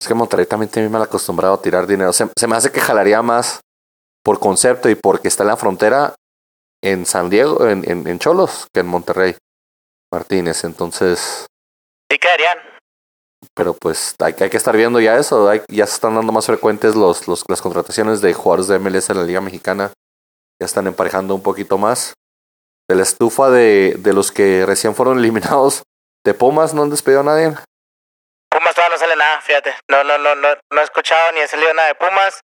[0.00, 2.12] Es que Monterrey también tiene mal acostumbrado a tirar dinero.
[2.12, 3.60] Se, se me hace que jalaría más
[4.22, 6.14] por concepto y porque está en la frontera
[6.90, 9.36] en San Diego, en, en, en Cholos, que en Monterrey.
[10.12, 11.46] Martínez, entonces,
[12.10, 12.58] Sí quedarían.
[13.54, 15.48] pero pues hay, que- hay que estar viendo ya eso.
[15.48, 19.10] hay- ya se están dando más frecuentes los, los, las contrataciones de jugadores de MLS
[19.10, 19.92] en la Liga Mexicana.
[20.60, 22.14] Ya están emparejando un poquito más.
[22.88, 25.18] De la estufa de, de los que recién fueron
[25.58, 25.82] eliminados
[26.24, 27.48] de Pumas, no han despedido a nadie.
[28.48, 29.74] Pumas todavía no sale nada, fíjate.
[29.90, 32.40] No, no, no, no, no he escuchado ni he salido nada de Pumas.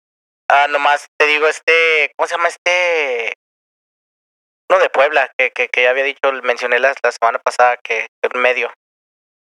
[0.50, 3.34] Ah, nomás te digo, este, ¿cómo se llama este?
[4.70, 8.06] Uno de Puebla, que, que, que ya había dicho, mencioné la, la semana pasada, que
[8.22, 8.72] en medio,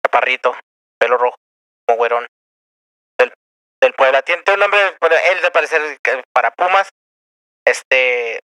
[0.05, 0.53] chaparrito,
[0.99, 1.37] pelo rojo,
[1.87, 2.27] como güerón,
[3.17, 3.33] del,
[3.81, 4.21] del Puebla.
[4.23, 5.99] Tiene, tiene un nombre, bueno, él de parecer
[6.33, 6.89] para Pumas,
[7.65, 8.41] este,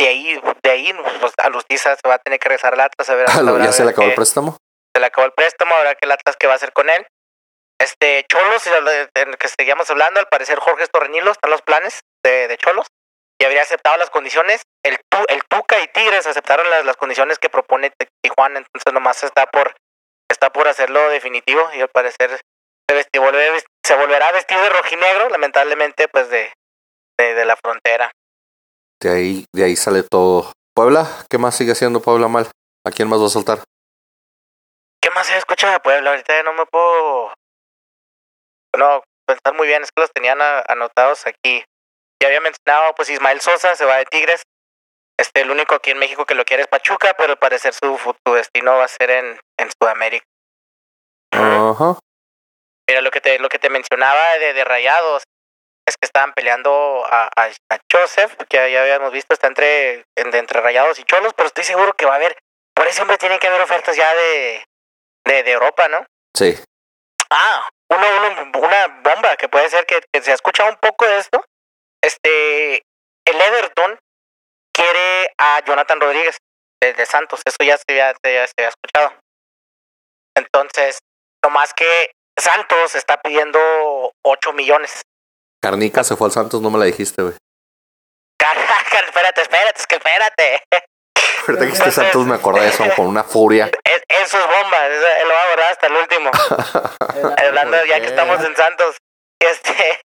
[0.00, 3.10] de ahí, de ahí, pues, a Lustiza se va a tener que regresar al Atlas
[3.10, 3.26] a ver.
[3.30, 4.56] Ah, lo- habrá ya se le ver acabó el qué- préstamo.
[4.94, 7.06] se le acabó el préstamo, ahora que el Atlas que va a hacer con él.
[7.80, 8.64] Este, Cholos,
[9.14, 12.86] en el que seguíamos hablando, al parecer Jorge Torreñilo, están los planes de, de Cholos,
[13.40, 14.62] y habría aceptado las condiciones.
[14.86, 19.22] El, el Tuca y Tigres aceptaron las, las condiciones que propone Ti- Tijuana, entonces nomás
[19.24, 19.74] está por
[20.30, 25.28] está por hacerlo definitivo y al parecer se, vesti- volve- se volverá vestido de rojinegro,
[25.30, 26.52] lamentablemente, pues de,
[27.18, 28.10] de, de la frontera.
[29.02, 30.52] De ahí, de ahí sale todo.
[30.74, 32.48] Puebla, ¿qué más sigue haciendo Puebla mal?
[32.86, 33.62] ¿A quién más va a soltar?
[35.02, 36.10] ¿Qué más se escucha de Puebla?
[36.10, 37.32] Ahorita no me puedo.
[38.76, 41.64] No, pensar muy bien, es que los tenían a- anotados aquí.
[42.22, 44.42] Ya había mencionado, pues Ismael Sosa se va de Tigres.
[45.18, 47.96] Este, el único aquí en México que lo quiere es Pachuca, pero al parecer su,
[47.98, 50.26] su destino va a ser en, en Sudamérica.
[51.32, 51.98] Ajá.
[52.88, 55.22] Mira, lo que te, lo que te mencionaba de, de Rayados
[55.88, 60.34] es que estaban peleando a, a, a Joseph, que ya, habíamos visto, está entre, en-
[60.34, 62.36] entre Rayados y Cholos, pero estoy seguro que va a haber,
[62.74, 64.64] por ese hombre tiene que haber ofertas ya de,
[65.26, 66.04] de, de Europa, ¿no?
[66.36, 66.54] Sí.
[67.30, 71.06] Ah, uno, uno- una bomba que puede ser que, que se ha escuchado un poco
[71.06, 71.44] de esto.
[72.02, 72.82] Este,
[73.24, 73.98] el Everton
[74.76, 76.36] quiere a Jonathan Rodríguez
[76.82, 77.40] de, de Santos.
[77.44, 79.14] Eso ya se, había- se, ya se había escuchado.
[80.36, 80.98] Entonces,
[81.44, 83.58] no más que Santos está pidiendo
[84.24, 85.02] 8 millones.
[85.62, 87.34] Carnica se fue al Santos, no me la dijiste, güey.
[88.38, 90.62] Caraca, espérate, espérate, es que espérate.
[91.48, 93.70] Ahorita que este Santos me acordé de eso con una furia.
[93.84, 96.30] Es- Eso es bomba, eso- lo va a borrar hasta el último.
[97.38, 98.96] Hablando ya que estamos en Santos,
[99.40, 100.00] este,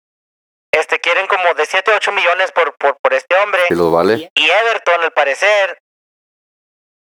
[0.89, 3.61] este quieren como de 7 a 8 millones por, por, por este hombre.
[3.69, 4.31] Si los vale.
[4.35, 5.79] Y Everton, al parecer,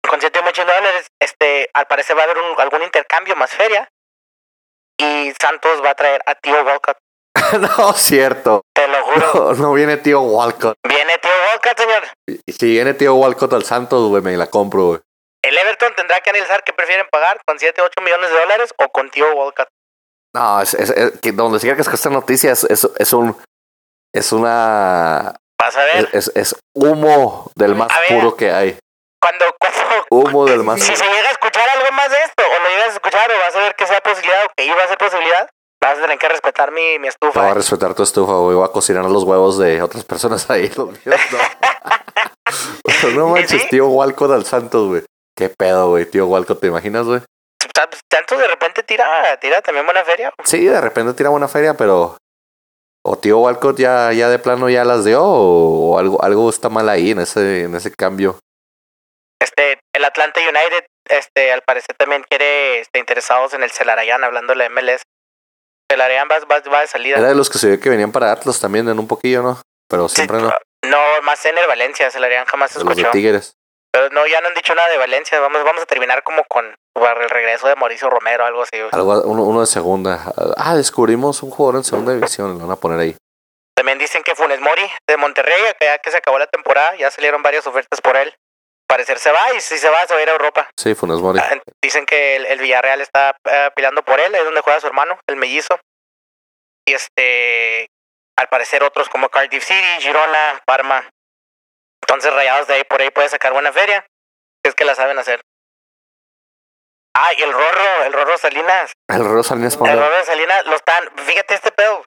[0.07, 3.51] con 7 millones de dólares, este, al parecer va a haber un- algún intercambio más
[3.51, 3.88] feria.
[5.01, 6.98] Y Santos va a traer a Tío Walcott.
[7.79, 8.62] no, cierto.
[8.74, 9.33] Te lo juro.
[9.35, 10.74] No, no viene tío Walcott.
[10.87, 12.03] Viene Tío Walcott, señor.
[12.46, 15.01] Y si viene tío Walcott al Santos, güey, me la compro, güey.
[15.44, 18.74] El Everton tendrá que analizar qué prefieren pagar, con 7 o 8 millones de dólares
[18.77, 19.68] o con Tío Walcott.
[20.35, 23.12] No, es, es- es- que donde siga que es que esta noticia es, es, es
[23.12, 23.37] un.
[24.18, 25.35] Es una.
[25.61, 26.09] Vas a ver.
[26.12, 28.18] Es, es, humo del más ver.
[28.20, 28.76] puro que hay.
[29.20, 30.96] Cuando, cuando, Humo del más si puro.
[30.98, 33.54] se llega a escuchar algo más de esto, o lo llegas a escuchar, o vas
[33.57, 35.48] a ver que sea posibilidad, o que iba a ser posibilidad,
[35.81, 37.50] vas a tener que respetar mi, mi Te voy estufa.
[37.50, 38.57] a respetar tu estufa, güey.
[38.57, 40.68] Voy a cocinar los huevos de otras personas ahí.
[40.76, 41.20] Los míos
[43.02, 43.09] no.
[43.11, 43.68] no manches, sí?
[43.70, 45.02] tío Walcott al Santos, güey.
[45.37, 46.07] Qué pedo, güey.
[46.07, 47.20] Tío Walcott, ¿te imaginas, güey?
[48.09, 49.07] Tanto de repente tira,
[49.40, 50.33] tira también buena feria.
[50.44, 52.16] Sí, de repente tira buena feria, pero.
[53.10, 56.68] O tío Walcott ya, ya de plano ya las dio, o, o algo, algo está
[56.68, 58.38] mal ahí en ese, en ese cambio.
[59.40, 64.52] Este, el Atlanta United, este, al parecer también quiere, este, interesados en el Celarayán, hablando
[64.52, 65.02] de la MLS.
[65.90, 67.16] Celarayán va, va, va de salida.
[67.16, 69.62] Era de los que se ve que venían para Atlas también en un poquillo, ¿no?
[69.88, 70.52] Pero Sí, siempre no.
[70.84, 73.12] No, más en el Valencia, Celarayán jamás se De los de escuchó.
[73.12, 73.54] Tigres.
[73.98, 75.40] Pero no, ya no han dicho nada de Valencia.
[75.40, 78.78] Vamos, vamos a terminar como con el regreso de Mauricio Romero, algo así.
[78.92, 80.32] Algo, uno, uno de segunda.
[80.56, 83.16] Ah, descubrimos un jugador en segunda división, lo van a poner ahí.
[83.74, 87.11] También dicen que Funes Mori de Monterrey, que ya que se acabó la temporada, ya
[87.11, 88.32] salieron varias ofertas por él.
[88.87, 90.70] Parecer se va y si se va, se va a ir a Europa.
[90.76, 91.40] Sí, Funes Mori.
[91.40, 94.87] Ah, Dicen que el, el Villarreal está eh, peleando por él, es donde juega su
[94.87, 95.76] hermano, el mellizo.
[96.87, 97.88] Y este,
[98.38, 101.11] al parecer otros como Cardiff City, Girona, Parma.
[102.02, 104.06] Entonces Rayados de ahí por ahí puede sacar buena feria,
[104.64, 105.40] si es que la saben hacer.
[107.14, 110.76] Ah, y el Rorro, el Rorro Salinas, El Rosa Salinas el pone- Rorro Salinas lo
[110.76, 112.04] están, fíjate este pedo.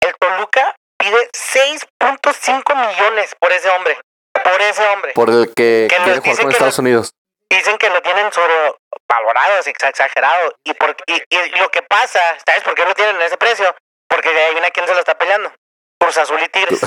[0.00, 3.98] El Toluca pide 6.5 millones por ese hombre,
[4.32, 5.12] por ese hombre.
[5.12, 7.12] Por el que Que quiere jugar con Estados Unidos.
[7.50, 10.54] dicen que lo tienen sobrevalorado, exagerado.
[10.64, 13.74] Y, por, y, y lo que pasa, ¿sabes por qué lo tienen en ese precio?
[14.08, 15.52] Porque de ahí viene a quién se lo está peleando.
[16.00, 16.80] Cruz Azul y Tigres.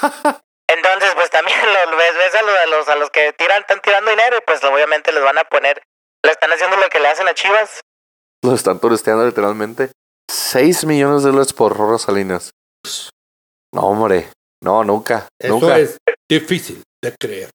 [0.72, 1.58] Entonces, pues también
[1.90, 4.40] lo, ves, ves a, los, a los a los que tiran, están tirando dinero y
[4.42, 5.82] pues obviamente les van a poner,
[6.24, 7.80] le están haciendo lo que le hacen a Chivas.
[8.42, 9.90] Lo están turisteando literalmente.
[10.30, 12.52] 6 millones de dólares por Rorro Salinas.
[13.74, 14.28] No, hombre.
[14.62, 15.28] No, nunca.
[15.40, 15.78] Eso nunca.
[15.78, 17.50] es difícil de creer.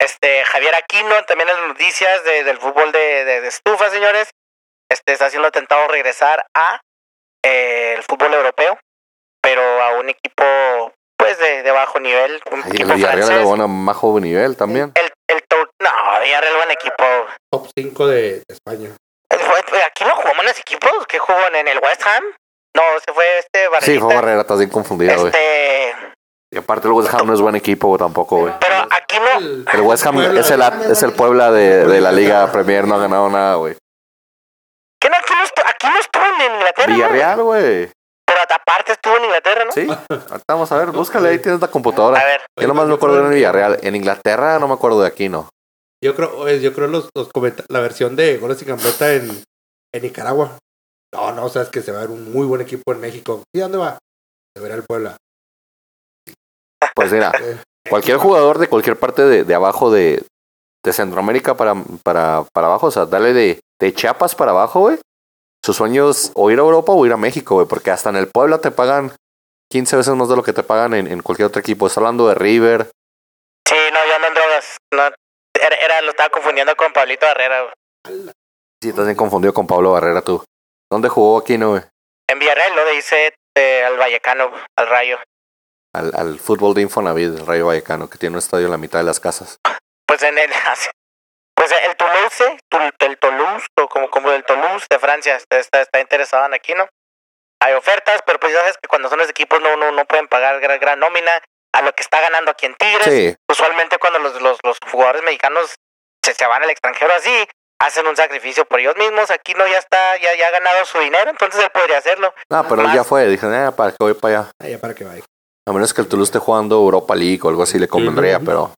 [0.00, 4.30] Este, Javier Aquino, también en las noticias de- del fútbol de, de, de estufa, señores.
[4.90, 6.80] Este está siendo tentado regresar a
[7.44, 8.78] eh, el fútbol europeo,
[9.42, 10.44] pero a un equipo
[11.36, 14.92] pues de, de bajo nivel, un Ay, el Villarreal buena, más joven nivel también.
[14.94, 15.42] El, el
[15.80, 17.04] no, Villarreal buen equipo.
[17.52, 18.90] Top 5 de, de España.
[19.30, 22.24] Fue- Aquí no jugamos en los equipos, que jugó en el West Ham.
[22.76, 24.04] No, se fue este Sí, Barrerita.
[24.04, 25.26] fue Barrera, estás bien confundida, güey.
[25.26, 25.94] Este,
[26.52, 28.54] Y aparte el West Ham no es buen equipo tampoco, güey.
[28.60, 29.64] pero aquí no.
[29.72, 30.40] El West Ham Puebla.
[30.40, 33.76] es el, es el Puebla de, de la Liga Premier, no ha ganado nada, güey.
[35.00, 35.16] ¿Qué no?
[35.16, 36.92] Aquí no, estuvo en Inglaterra.
[36.92, 37.90] Villarreal, güey.
[38.54, 39.72] Aparte estuvo en Inglaterra, ¿no?
[39.72, 39.86] Sí.
[39.88, 42.20] Ahorita vamos a ver, búscale, ahí tienes la computadora.
[42.20, 43.78] A ver, Yo nomás me acuerdo de Villarreal.
[43.82, 45.48] En Inglaterra no me acuerdo de aquí, ¿no?
[46.02, 47.28] Yo creo, oye, yo creo los, los
[47.68, 49.42] la versión de goles y gambeta en,
[49.92, 50.58] en Nicaragua.
[51.12, 53.00] No, no, o sea, es que se va a ver un muy buen equipo en
[53.00, 53.42] México.
[53.54, 53.98] ¿Y dónde va?
[54.56, 55.16] Se verá el Puebla.
[56.94, 57.32] Pues mira,
[57.88, 60.22] Eh, cualquier jugador de cualquier parte de, de abajo de,
[60.84, 64.98] de Centroamérica para, para, para abajo, o sea, dale de, de Chiapas para abajo, güey.
[65.68, 68.16] Su sueño es o ir a Europa o ir a México, güey, porque hasta en
[68.16, 69.12] el Puebla te pagan
[69.70, 71.86] 15 veces más de lo que te pagan en, en cualquier otro equipo.
[71.86, 72.90] Está hablando de River.
[73.68, 74.76] sí, no, yo ando en drogas.
[74.94, 77.64] No, era, era- lo estaba confundiendo con Pablito Herrera.
[77.64, 78.30] güey.
[78.82, 80.42] Sí, estás bien confundido con Pablo Barrera, tú.
[80.90, 81.82] ¿Dónde jugó aquí, no, güey?
[82.30, 85.18] En Villarreal lo dice eh, al Vallecano, al Rayo.
[85.94, 89.00] Al, al fútbol de Infonavit, el Rayo Vallecano, que tiene un estadio en la mitad
[89.00, 89.58] de las casas.
[90.06, 90.50] Pues en el.
[91.54, 92.56] Pues el Toulouse,
[93.00, 93.27] el o
[93.98, 96.86] como, como el Toulouse de Francia, está, interesado en aquí, ¿no?
[97.60, 100.28] Hay ofertas, pero pues ya sabes que cuando son los equipos no, no, no pueden
[100.28, 101.42] pagar gran, gran nómina
[101.74, 103.04] a lo que está ganando aquí en Tigres.
[103.04, 105.74] Sí, Usualmente cuando los, los, los jugadores mexicanos
[106.24, 107.48] se, se van al extranjero así,
[107.80, 109.30] hacen un sacrificio por ellos mismos.
[109.30, 112.32] Aquí no, ya está, ya, ya ha ganado su dinero, entonces él podría hacerlo.
[112.50, 113.26] no, pero él ya fue.
[113.26, 114.50] Dije, eh, ¿para qué voy para allá?
[114.62, 115.24] ah, ya para que vaya.
[115.66, 118.72] A menos que el Toulouse esté jugando Europa League o algo así le convendría, pero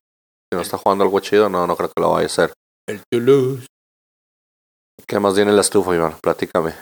[0.51, 2.51] si no está jugando algo chido, no, no creo que lo vaya a hacer.
[2.87, 3.67] El Toulouse.
[5.11, 6.17] ¿Qué más tiene la estufa, Iván?
[6.21, 6.73] Platícame.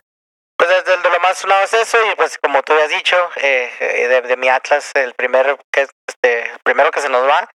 [0.56, 3.72] Pues desde de lo más sonado es eso y pues como tú habías dicho, eh,
[3.80, 7.50] eh, de, de mi Atlas, el primero que, este, primero que se nos va,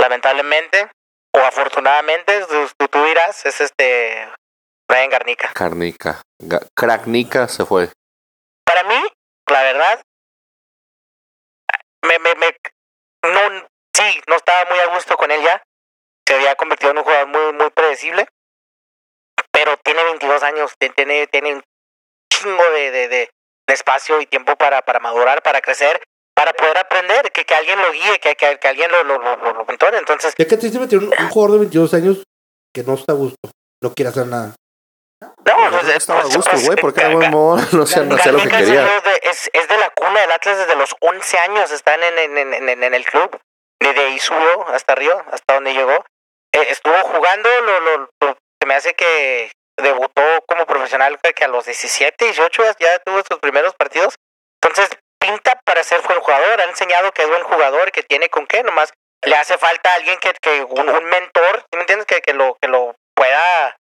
[0.00, 0.90] lamentablemente,
[1.36, 4.26] o afortunadamente, tú, tú- dirás, es este
[4.88, 5.52] Brian Garnica.
[5.52, 6.22] Carnica.
[6.40, 7.90] Ga- Cracknica se fue.
[8.64, 9.04] Para mí,
[9.50, 10.02] la verdad,
[12.02, 12.56] me, me, me,
[13.30, 15.62] no, sí, no estaba muy a gusto con él ya.
[16.26, 18.26] Se había convertido en un jugador muy, muy predecible.
[19.94, 21.62] Tiene 22 años, ti- tiene, tiene un
[22.32, 23.30] chingo de, de, de,
[23.68, 26.02] de espacio y tiempo para, para madurar, para crecer,
[26.34, 29.36] para poder aprender, que, que alguien lo guíe, que, que, que alguien lo, lo, lo,
[29.36, 29.98] lo, lo mentore.
[29.98, 32.24] Entonces, Es que triste meter un, un jugador de 22 años
[32.74, 33.38] que no está a gusto,
[33.80, 34.56] no quiere hacer nada.
[35.22, 37.56] no, Yo pues, no estaba a pues, gusto, pues, güey, porque era buen Ga- modo,
[37.72, 38.96] no hacía, no hacía lo que quería.
[39.22, 41.70] es, es de la cuna del Atlas desde los 11 años.
[41.70, 43.38] Están en, en, en, en, en el club.
[43.80, 46.04] Desde ahí subió hasta arriba, hasta donde llegó.
[46.52, 51.44] Eh, estuvo jugando, lo, lo, lo- se me hace que debutó como profesional creo que
[51.44, 54.14] a los 17, 18 ya tuvo sus primeros partidos.
[54.62, 56.60] Entonces, pinta para ser buen jugador.
[56.60, 58.62] Ha enseñado que es buen jugador, que tiene con qué.
[58.62, 58.92] Nomás
[59.24, 62.06] le hace falta alguien que, que un, un mentor, ¿sí me entiendes?
[62.06, 63.76] Que, que, lo, que lo pueda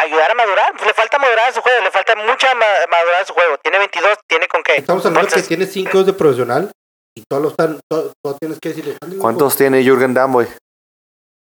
[0.00, 0.80] ayudar a madurar.
[0.84, 3.58] Le falta madurar a su juego, le falta mucha ma- madurar a su juego.
[3.58, 4.76] Tiene 22, tiene con qué.
[4.76, 6.70] Estamos hablando Entonces, que tiene 5 años de profesional
[7.16, 8.96] y todos lo están, todo, todo tienes que decirle.
[9.02, 10.46] "Ándale, ¿Cuántos tiene Jürgen Damm, güey?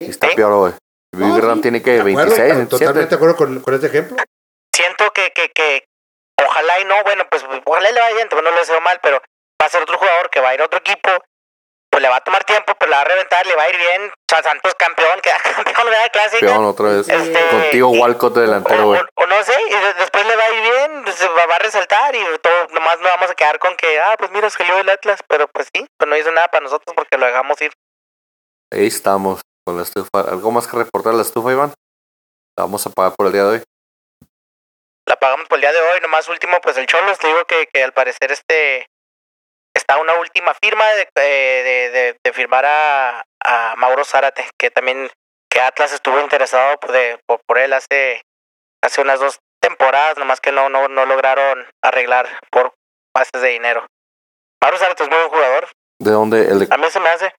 [0.00, 0.34] Y está ¿Eh?
[0.36, 0.72] peor, güey.
[1.12, 3.08] Damm sí, tiene que de acuerdo, 26, Totalmente 27.
[3.08, 4.16] de acuerdo con, con ese ejemplo.
[4.74, 5.84] siento que, que, que
[6.44, 9.00] ojalá y no, bueno, pues ojalá y le vaya bien, pues no le deseo mal,
[9.02, 9.20] pero
[9.60, 11.10] va a ser otro jugador que va a ir a otro equipo,
[11.90, 13.76] pues le va a tomar tiempo, pero le va a reventar, le va a ir
[13.76, 14.02] bien.
[14.10, 16.46] O sea, Santos campeón, queda campeón de la clásica.
[16.46, 17.08] Peón otra vez.
[17.08, 19.00] Este, Contigo, y- Walcott de delantero, o, güey.
[19.00, 21.56] o- o no sé, y de- después le va a ir bien, se va, va
[21.56, 24.78] a resaltar y todo, nomás nos vamos a quedar con que, ah, pues mira, salió
[24.78, 27.72] el Atlas, pero pues sí, pues no hizo nada para nosotros porque lo dejamos ir.
[28.70, 30.20] Ahí estamos con la estufa.
[30.22, 31.74] ¿Algo más que reportar a la estufa, Iván?
[32.56, 33.62] La vamos a pagar por el día de hoy.
[35.06, 37.66] La pagamos por el día de hoy, nomás último, pues el Cholos, te digo que,
[37.70, 38.86] que al parecer este
[39.74, 44.70] está una última firma de, eh, de, de, de firmar a, a Mauro Zárate, que
[44.70, 45.10] también
[45.50, 48.22] que Atlas estuvo interesado por, de- por, por él hace,
[48.82, 52.72] hace unas dos temporadas, nomás que no, no, no lograron arreglar por
[53.14, 53.86] bases de dinero.
[54.62, 55.68] Mauro Zárate es muy buen jugador,
[56.00, 56.40] ¿De dónde?
[56.48, 56.68] El de...
[56.70, 57.34] a mí se me hace.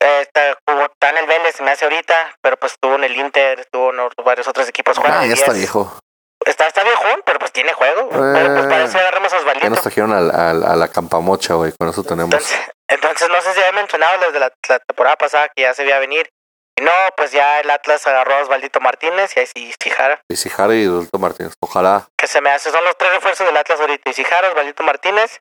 [0.00, 3.04] Eh, está, jugó- está en el Vélez, se me hace ahorita, pero pues estuvo en
[3.04, 4.98] el Inter, estuvo en varios otros equipos.
[4.98, 5.58] juega Ah, ya está 10.
[5.64, 5.98] viejo.
[6.44, 8.08] Está, está viejón, pero pues tiene juego.
[8.10, 9.70] Pero pues para eso agarramos a Ya Osvaldito.
[9.70, 11.72] nos trajeron al, al- a la campamocha, güey.
[11.78, 12.34] Con eso tenemos.
[12.34, 15.84] Entonces, entonces no sé si había mencionado desde la, la temporada pasada que ya se
[15.84, 16.28] veía venir.
[16.76, 20.20] Y no, pues ya el Atlas agarró a Osvaldito Martínez y ahí sí Isijara.
[20.28, 21.54] Isijara y Adulto Martínez.
[21.60, 22.08] Ojalá.
[22.18, 24.10] Que se me hace, son los tres refuerzos del Atlas ahorita.
[24.10, 25.40] Isijara, Osvaldito Martínez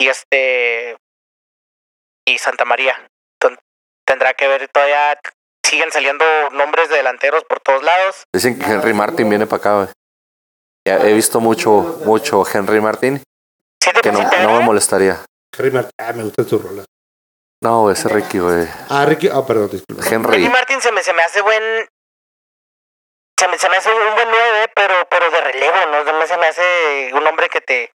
[0.00, 0.96] y este...
[2.26, 2.96] Y Santa María.
[4.12, 5.18] Tendrá que ver, todavía
[5.64, 8.24] siguen saliendo nombres de delanteros por todos lados.
[8.30, 9.88] Dicen que Henry Martin viene para acá, güey.
[10.84, 13.22] He visto mucho, mucho Henry Martin
[13.82, 14.60] ¿Sí te, que no, me agrada?
[14.60, 15.24] molestaría.
[15.58, 16.84] Harry Martin, ah, me gustan sus rolas.
[17.62, 18.68] No, ese Ricky, güey.
[18.90, 20.06] Ah, Ricky, ah, perdón, disculpa.
[20.06, 20.36] Henry.
[20.36, 21.62] Ricky Martin se me, se me hace buen.
[23.40, 26.26] Se me, se me hace un buen 9, pero, pero de relevo, ¿no?
[26.26, 27.90] Se me hace un hombre que te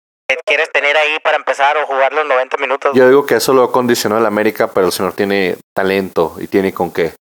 [0.45, 2.93] quieres tener ahí para empezar o jugar los 90 minutos.
[2.95, 6.72] Yo digo que eso lo condicionó el América, pero el señor tiene talento y tiene
[6.72, 7.14] con qué.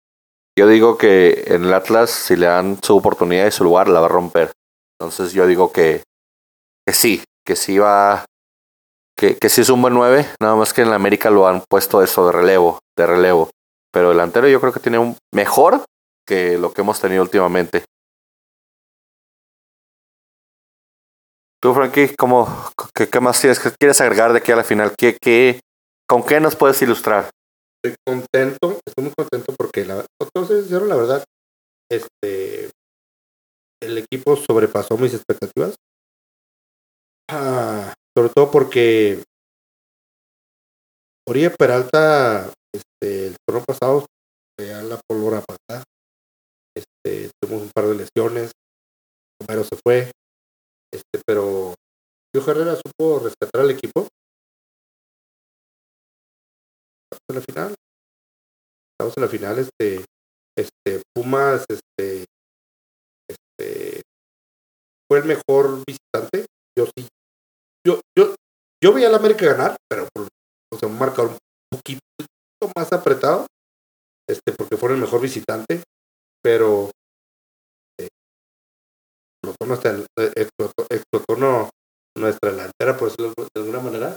[0.58, 4.00] Yo digo que en el Atlas, si le dan su oportunidad y su lugar, la
[4.00, 4.52] va a romper.
[5.00, 6.04] Entonces yo digo que,
[6.86, 8.26] que sí, que sí va,
[9.18, 11.62] que, que sí es un buen 9, nada más que en el América lo han
[11.68, 13.50] puesto eso de relevo, de relevo.
[13.92, 15.84] Pero delantero yo creo que tiene un mejor
[16.26, 17.84] que lo que hemos tenido últimamente.
[21.64, 22.46] Tú, Frankie, ¿cómo,
[22.94, 24.94] qué, qué más tienes, qué quieres agregar de aquí a la final?
[24.98, 25.62] ¿Qué, qué,
[26.06, 27.30] ¿Con qué nos puedes ilustrar?
[27.82, 31.24] Estoy contento, estoy muy contento porque la entonces la verdad,
[31.90, 32.70] este
[33.82, 35.76] el equipo sobrepasó mis expectativas.
[37.32, 39.24] Ah, sobre todo porque
[41.26, 44.06] Oribe Peralta, este, el torneo pasado,
[44.60, 45.86] ya la pólvora pasada.
[46.76, 48.52] Este, tuvimos un par de lesiones,
[49.40, 50.12] Romero se fue,
[50.94, 51.74] este, pero
[52.32, 54.08] Pío Herrera supo rescatar al equipo.
[57.12, 57.76] Estamos en la final.
[58.94, 60.06] Estamos en la final, este,
[60.56, 62.26] este, Pumas, este,
[63.28, 64.02] este,
[65.10, 66.46] fue el mejor visitante.
[66.78, 67.08] Yo sí,
[67.86, 68.36] yo, yo,
[68.84, 70.28] yo veía al América ganar, pero por,
[70.72, 71.38] o sea, un un
[71.70, 72.02] poquito
[72.76, 73.48] más apretado,
[74.30, 75.84] este, porque fue el mejor visitante,
[76.44, 76.92] pero
[79.54, 81.70] explotó nuestra, eh, explotó, explotó
[82.18, 84.16] nuestra delantera, por decirlo de alguna manera.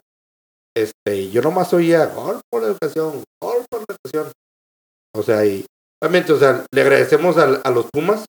[0.76, 4.32] Este, yo nomás oía gol por educación, gol por educación.
[5.14, 5.64] O sea, y
[6.02, 8.26] realmente, o sea, le agradecemos al- a, los Pumas,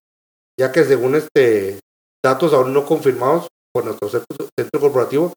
[0.59, 1.79] ya que según este
[2.23, 5.33] datos aún no confirmados, por nuestro centro, corporativo.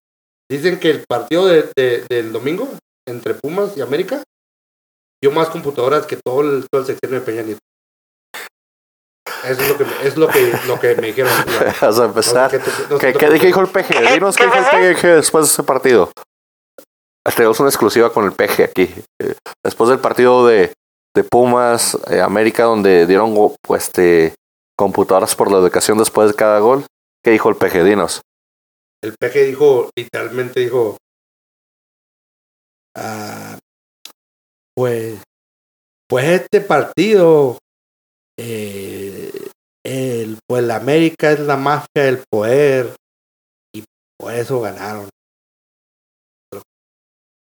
[0.50, 2.68] Dicen que el partido de, de- del domingo
[3.06, 4.22] entre Pumas y América
[5.22, 7.44] dio más computadoras que todo el, todo el sexenio de Peña.
[9.44, 11.32] Eso es lo que, me- es lo que, lo que me dijeron.
[11.80, 12.52] Vas a empezar.
[12.90, 13.94] No sé qué ¿Qué, dijo el peje?
[13.94, 14.64] ¿Qué- Dinos qué dijo el
[14.94, 16.10] peje después de ese partido.
[17.36, 18.92] Tenemos una exclusiva con el peje aquí.
[19.20, 19.34] Eh,
[19.64, 20.72] Después del partido de,
[21.14, 24.34] de Pumas, eh, América, donde dieron pues, este,
[24.76, 26.84] computadoras por la educación después de cada gol,
[27.22, 27.84] ¿qué dijo el peje?
[27.84, 28.22] Dinos.
[29.02, 30.96] El peje dijo, literalmente dijo,
[32.96, 33.58] ah,
[34.76, 35.20] pues,
[36.08, 37.58] pues este partido,
[38.38, 38.89] eh,
[39.90, 42.94] el, pues la América es la mafia del poder
[43.74, 43.84] y
[44.18, 45.08] por eso ganaron.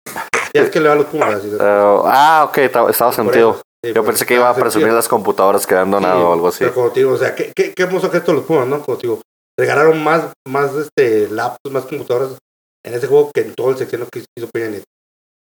[0.54, 1.42] Es que le va a los Pumas.
[1.60, 3.52] ah, ok, ta- estaba sentido.
[3.52, 4.96] eso, sí, Yo pensé que iba a presumir sentido.
[4.96, 6.60] las computadoras que habían donado Sí, o algo así.
[6.60, 8.82] Pero como digo, o sea, qué, qué, qué hermoso gesto los Pumas, ¿no?
[8.82, 9.22] Como digo,
[9.60, 12.38] regalaron más, más este, laptops, más computadoras
[12.86, 14.86] en ese juego que en todo el sexenio que hizo Peña Nieto.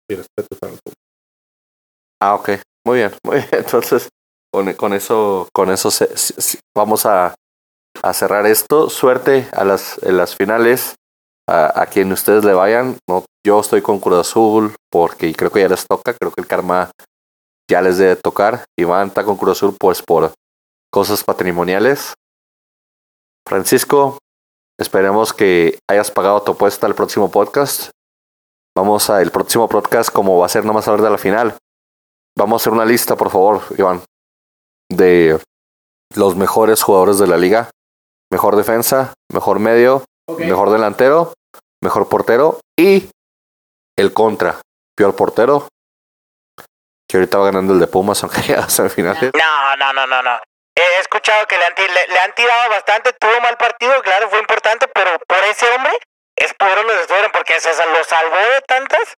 [0.09, 0.95] Mi respeto para los Pumas.
[2.21, 2.49] Ah, ok.
[2.85, 3.47] Muy bien, muy bien.
[3.53, 4.09] Entonces,
[4.77, 7.35] con, eso, con eso se- vamos a,
[8.13, 8.89] cerrar esto.
[8.89, 10.95] Suerte a las, en las finales,
[11.47, 12.97] a, quien ustedes le vayan.
[13.09, 16.13] No, yo estoy con Cruz Azul porque creo que ya les toca.
[16.13, 16.91] Creo que el karma
[17.69, 18.65] ya les debe tocar.
[18.77, 20.31] Iván está con Cruz Azul pues por
[20.91, 22.13] cosas patrimoniales.
[23.47, 24.17] Francisco,
[24.79, 27.91] esperemos que hayas pagado tu apuesta al próximo podcast.
[28.75, 31.57] Vamos a el próximo podcast como va a ser nada más hablar de la final.
[32.37, 34.01] Vamos a hacer una lista, por favor, Iván,
[34.91, 35.39] de
[36.15, 37.69] los mejores jugadores de la liga.
[38.31, 40.03] Mejor defensa, mejor medio,
[40.37, 41.33] mejor delantero,
[41.83, 43.09] mejor portero y
[43.97, 44.61] el contra,
[44.97, 45.67] peor portero.
[47.07, 49.31] Que ahorita va ganando el de Pumas, aunque ya a semifinales.
[49.33, 50.39] No, no, no, no, no.
[50.77, 54.39] He escuchado que le han, le, le han tirado bastante, tuvo mal partido, claro, fue
[54.39, 55.93] importante, pero por ese hombre
[56.35, 59.13] estuvieron los estuvieron porque se sal- lo salvó de tantas.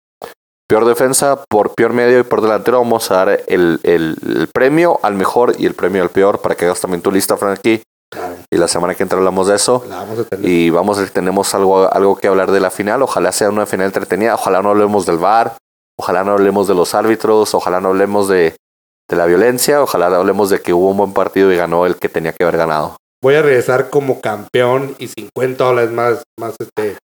[0.70, 5.00] Peor defensa, por peor medio y por delantero vamos a dar el, el, el premio
[5.02, 7.82] al mejor y el premio al peor para que hagas también tu lista, Frankie.
[8.12, 9.84] Claro, Y la semana que entra hablamos de eso.
[9.90, 10.50] vamos a tener.
[10.50, 13.02] Y vamos a ver si tenemos algo, algo que hablar de la final.
[13.02, 14.36] Ojalá sea una final entretenida.
[14.36, 15.56] Ojalá no hablemos del VAR.
[15.98, 17.54] Ojalá no hablemos de los árbitros.
[17.54, 18.56] Ojalá no hablemos de,
[19.10, 19.82] de la violencia.
[19.82, 22.58] Ojalá hablemos de que hubo un buen partido y ganó el que tenía que haber
[22.58, 22.96] ganado.
[23.22, 26.98] Voy a regresar como campeón y 50 dólares más, más, este,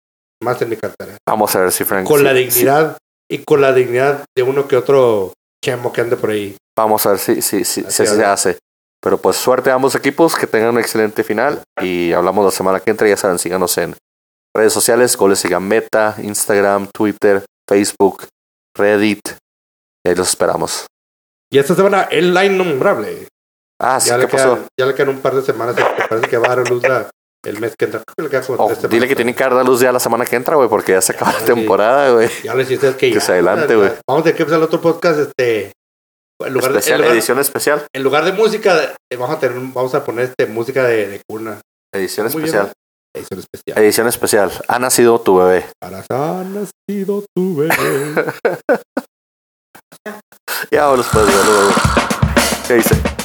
[0.43, 1.17] más en mi cartera.
[1.27, 2.07] Vamos a ver si Frank.
[2.07, 2.99] Con la dignidad
[3.31, 5.33] y con la dignidad de uno que otro
[5.65, 6.57] chemo que ande por ahí.
[6.77, 8.59] vamos a ver si, si, si, se hace.
[9.03, 10.35] Pero pues suerte a ambos equipos.
[10.35, 11.63] Que tengan una excelente final.
[11.81, 13.09] Y hablamos la semana que entra.
[13.09, 13.97] Ya saben, síganos en
[14.55, 15.17] redes sociales.
[15.17, 16.17] Goles y Gambeta.
[16.19, 18.27] Instagram, Twitter, Facebook,
[18.77, 19.27] Reddit.
[20.05, 20.87] Y ahí los esperamos.
[21.53, 23.29] Y esta semana el line nombrable.
[23.81, 24.55] Ah, sí, ya, ¿qué le pasó?
[24.57, 25.77] quedan, ya le quedan un par de semanas.
[26.09, 27.09] Parece que va a dar luz la-
[27.45, 28.03] el mes que entra.
[28.05, 30.01] Creo que le queda como Oh, tres dile que tiene que dar luz ya la
[30.01, 32.29] semana que entra, güey, porque ya se acaba la temporada, güey.
[32.43, 33.91] Ya les hiciste que, Que ya, se adelante, güey.
[34.07, 35.19] Vamos a tener que empezar el otro podcast.
[35.21, 35.73] Este,
[36.43, 37.87] en lugar, de, en, Especial, lugar, edición especial.
[37.95, 41.21] en lugar de música, eh, vamos a tener, vamos a poner este música de, de
[41.29, 41.61] cuna.
[41.95, 42.73] Edición Muy bien, especial.
[43.15, 43.79] Edición especial.
[43.85, 44.53] Edición especial.
[44.69, 45.67] Ha nacido tu bebé.
[45.83, 45.91] Ha
[46.45, 47.75] nacido tu bebé.
[50.71, 51.73] Ya, ver luego.
[52.67, 53.20] ¿Qué dice?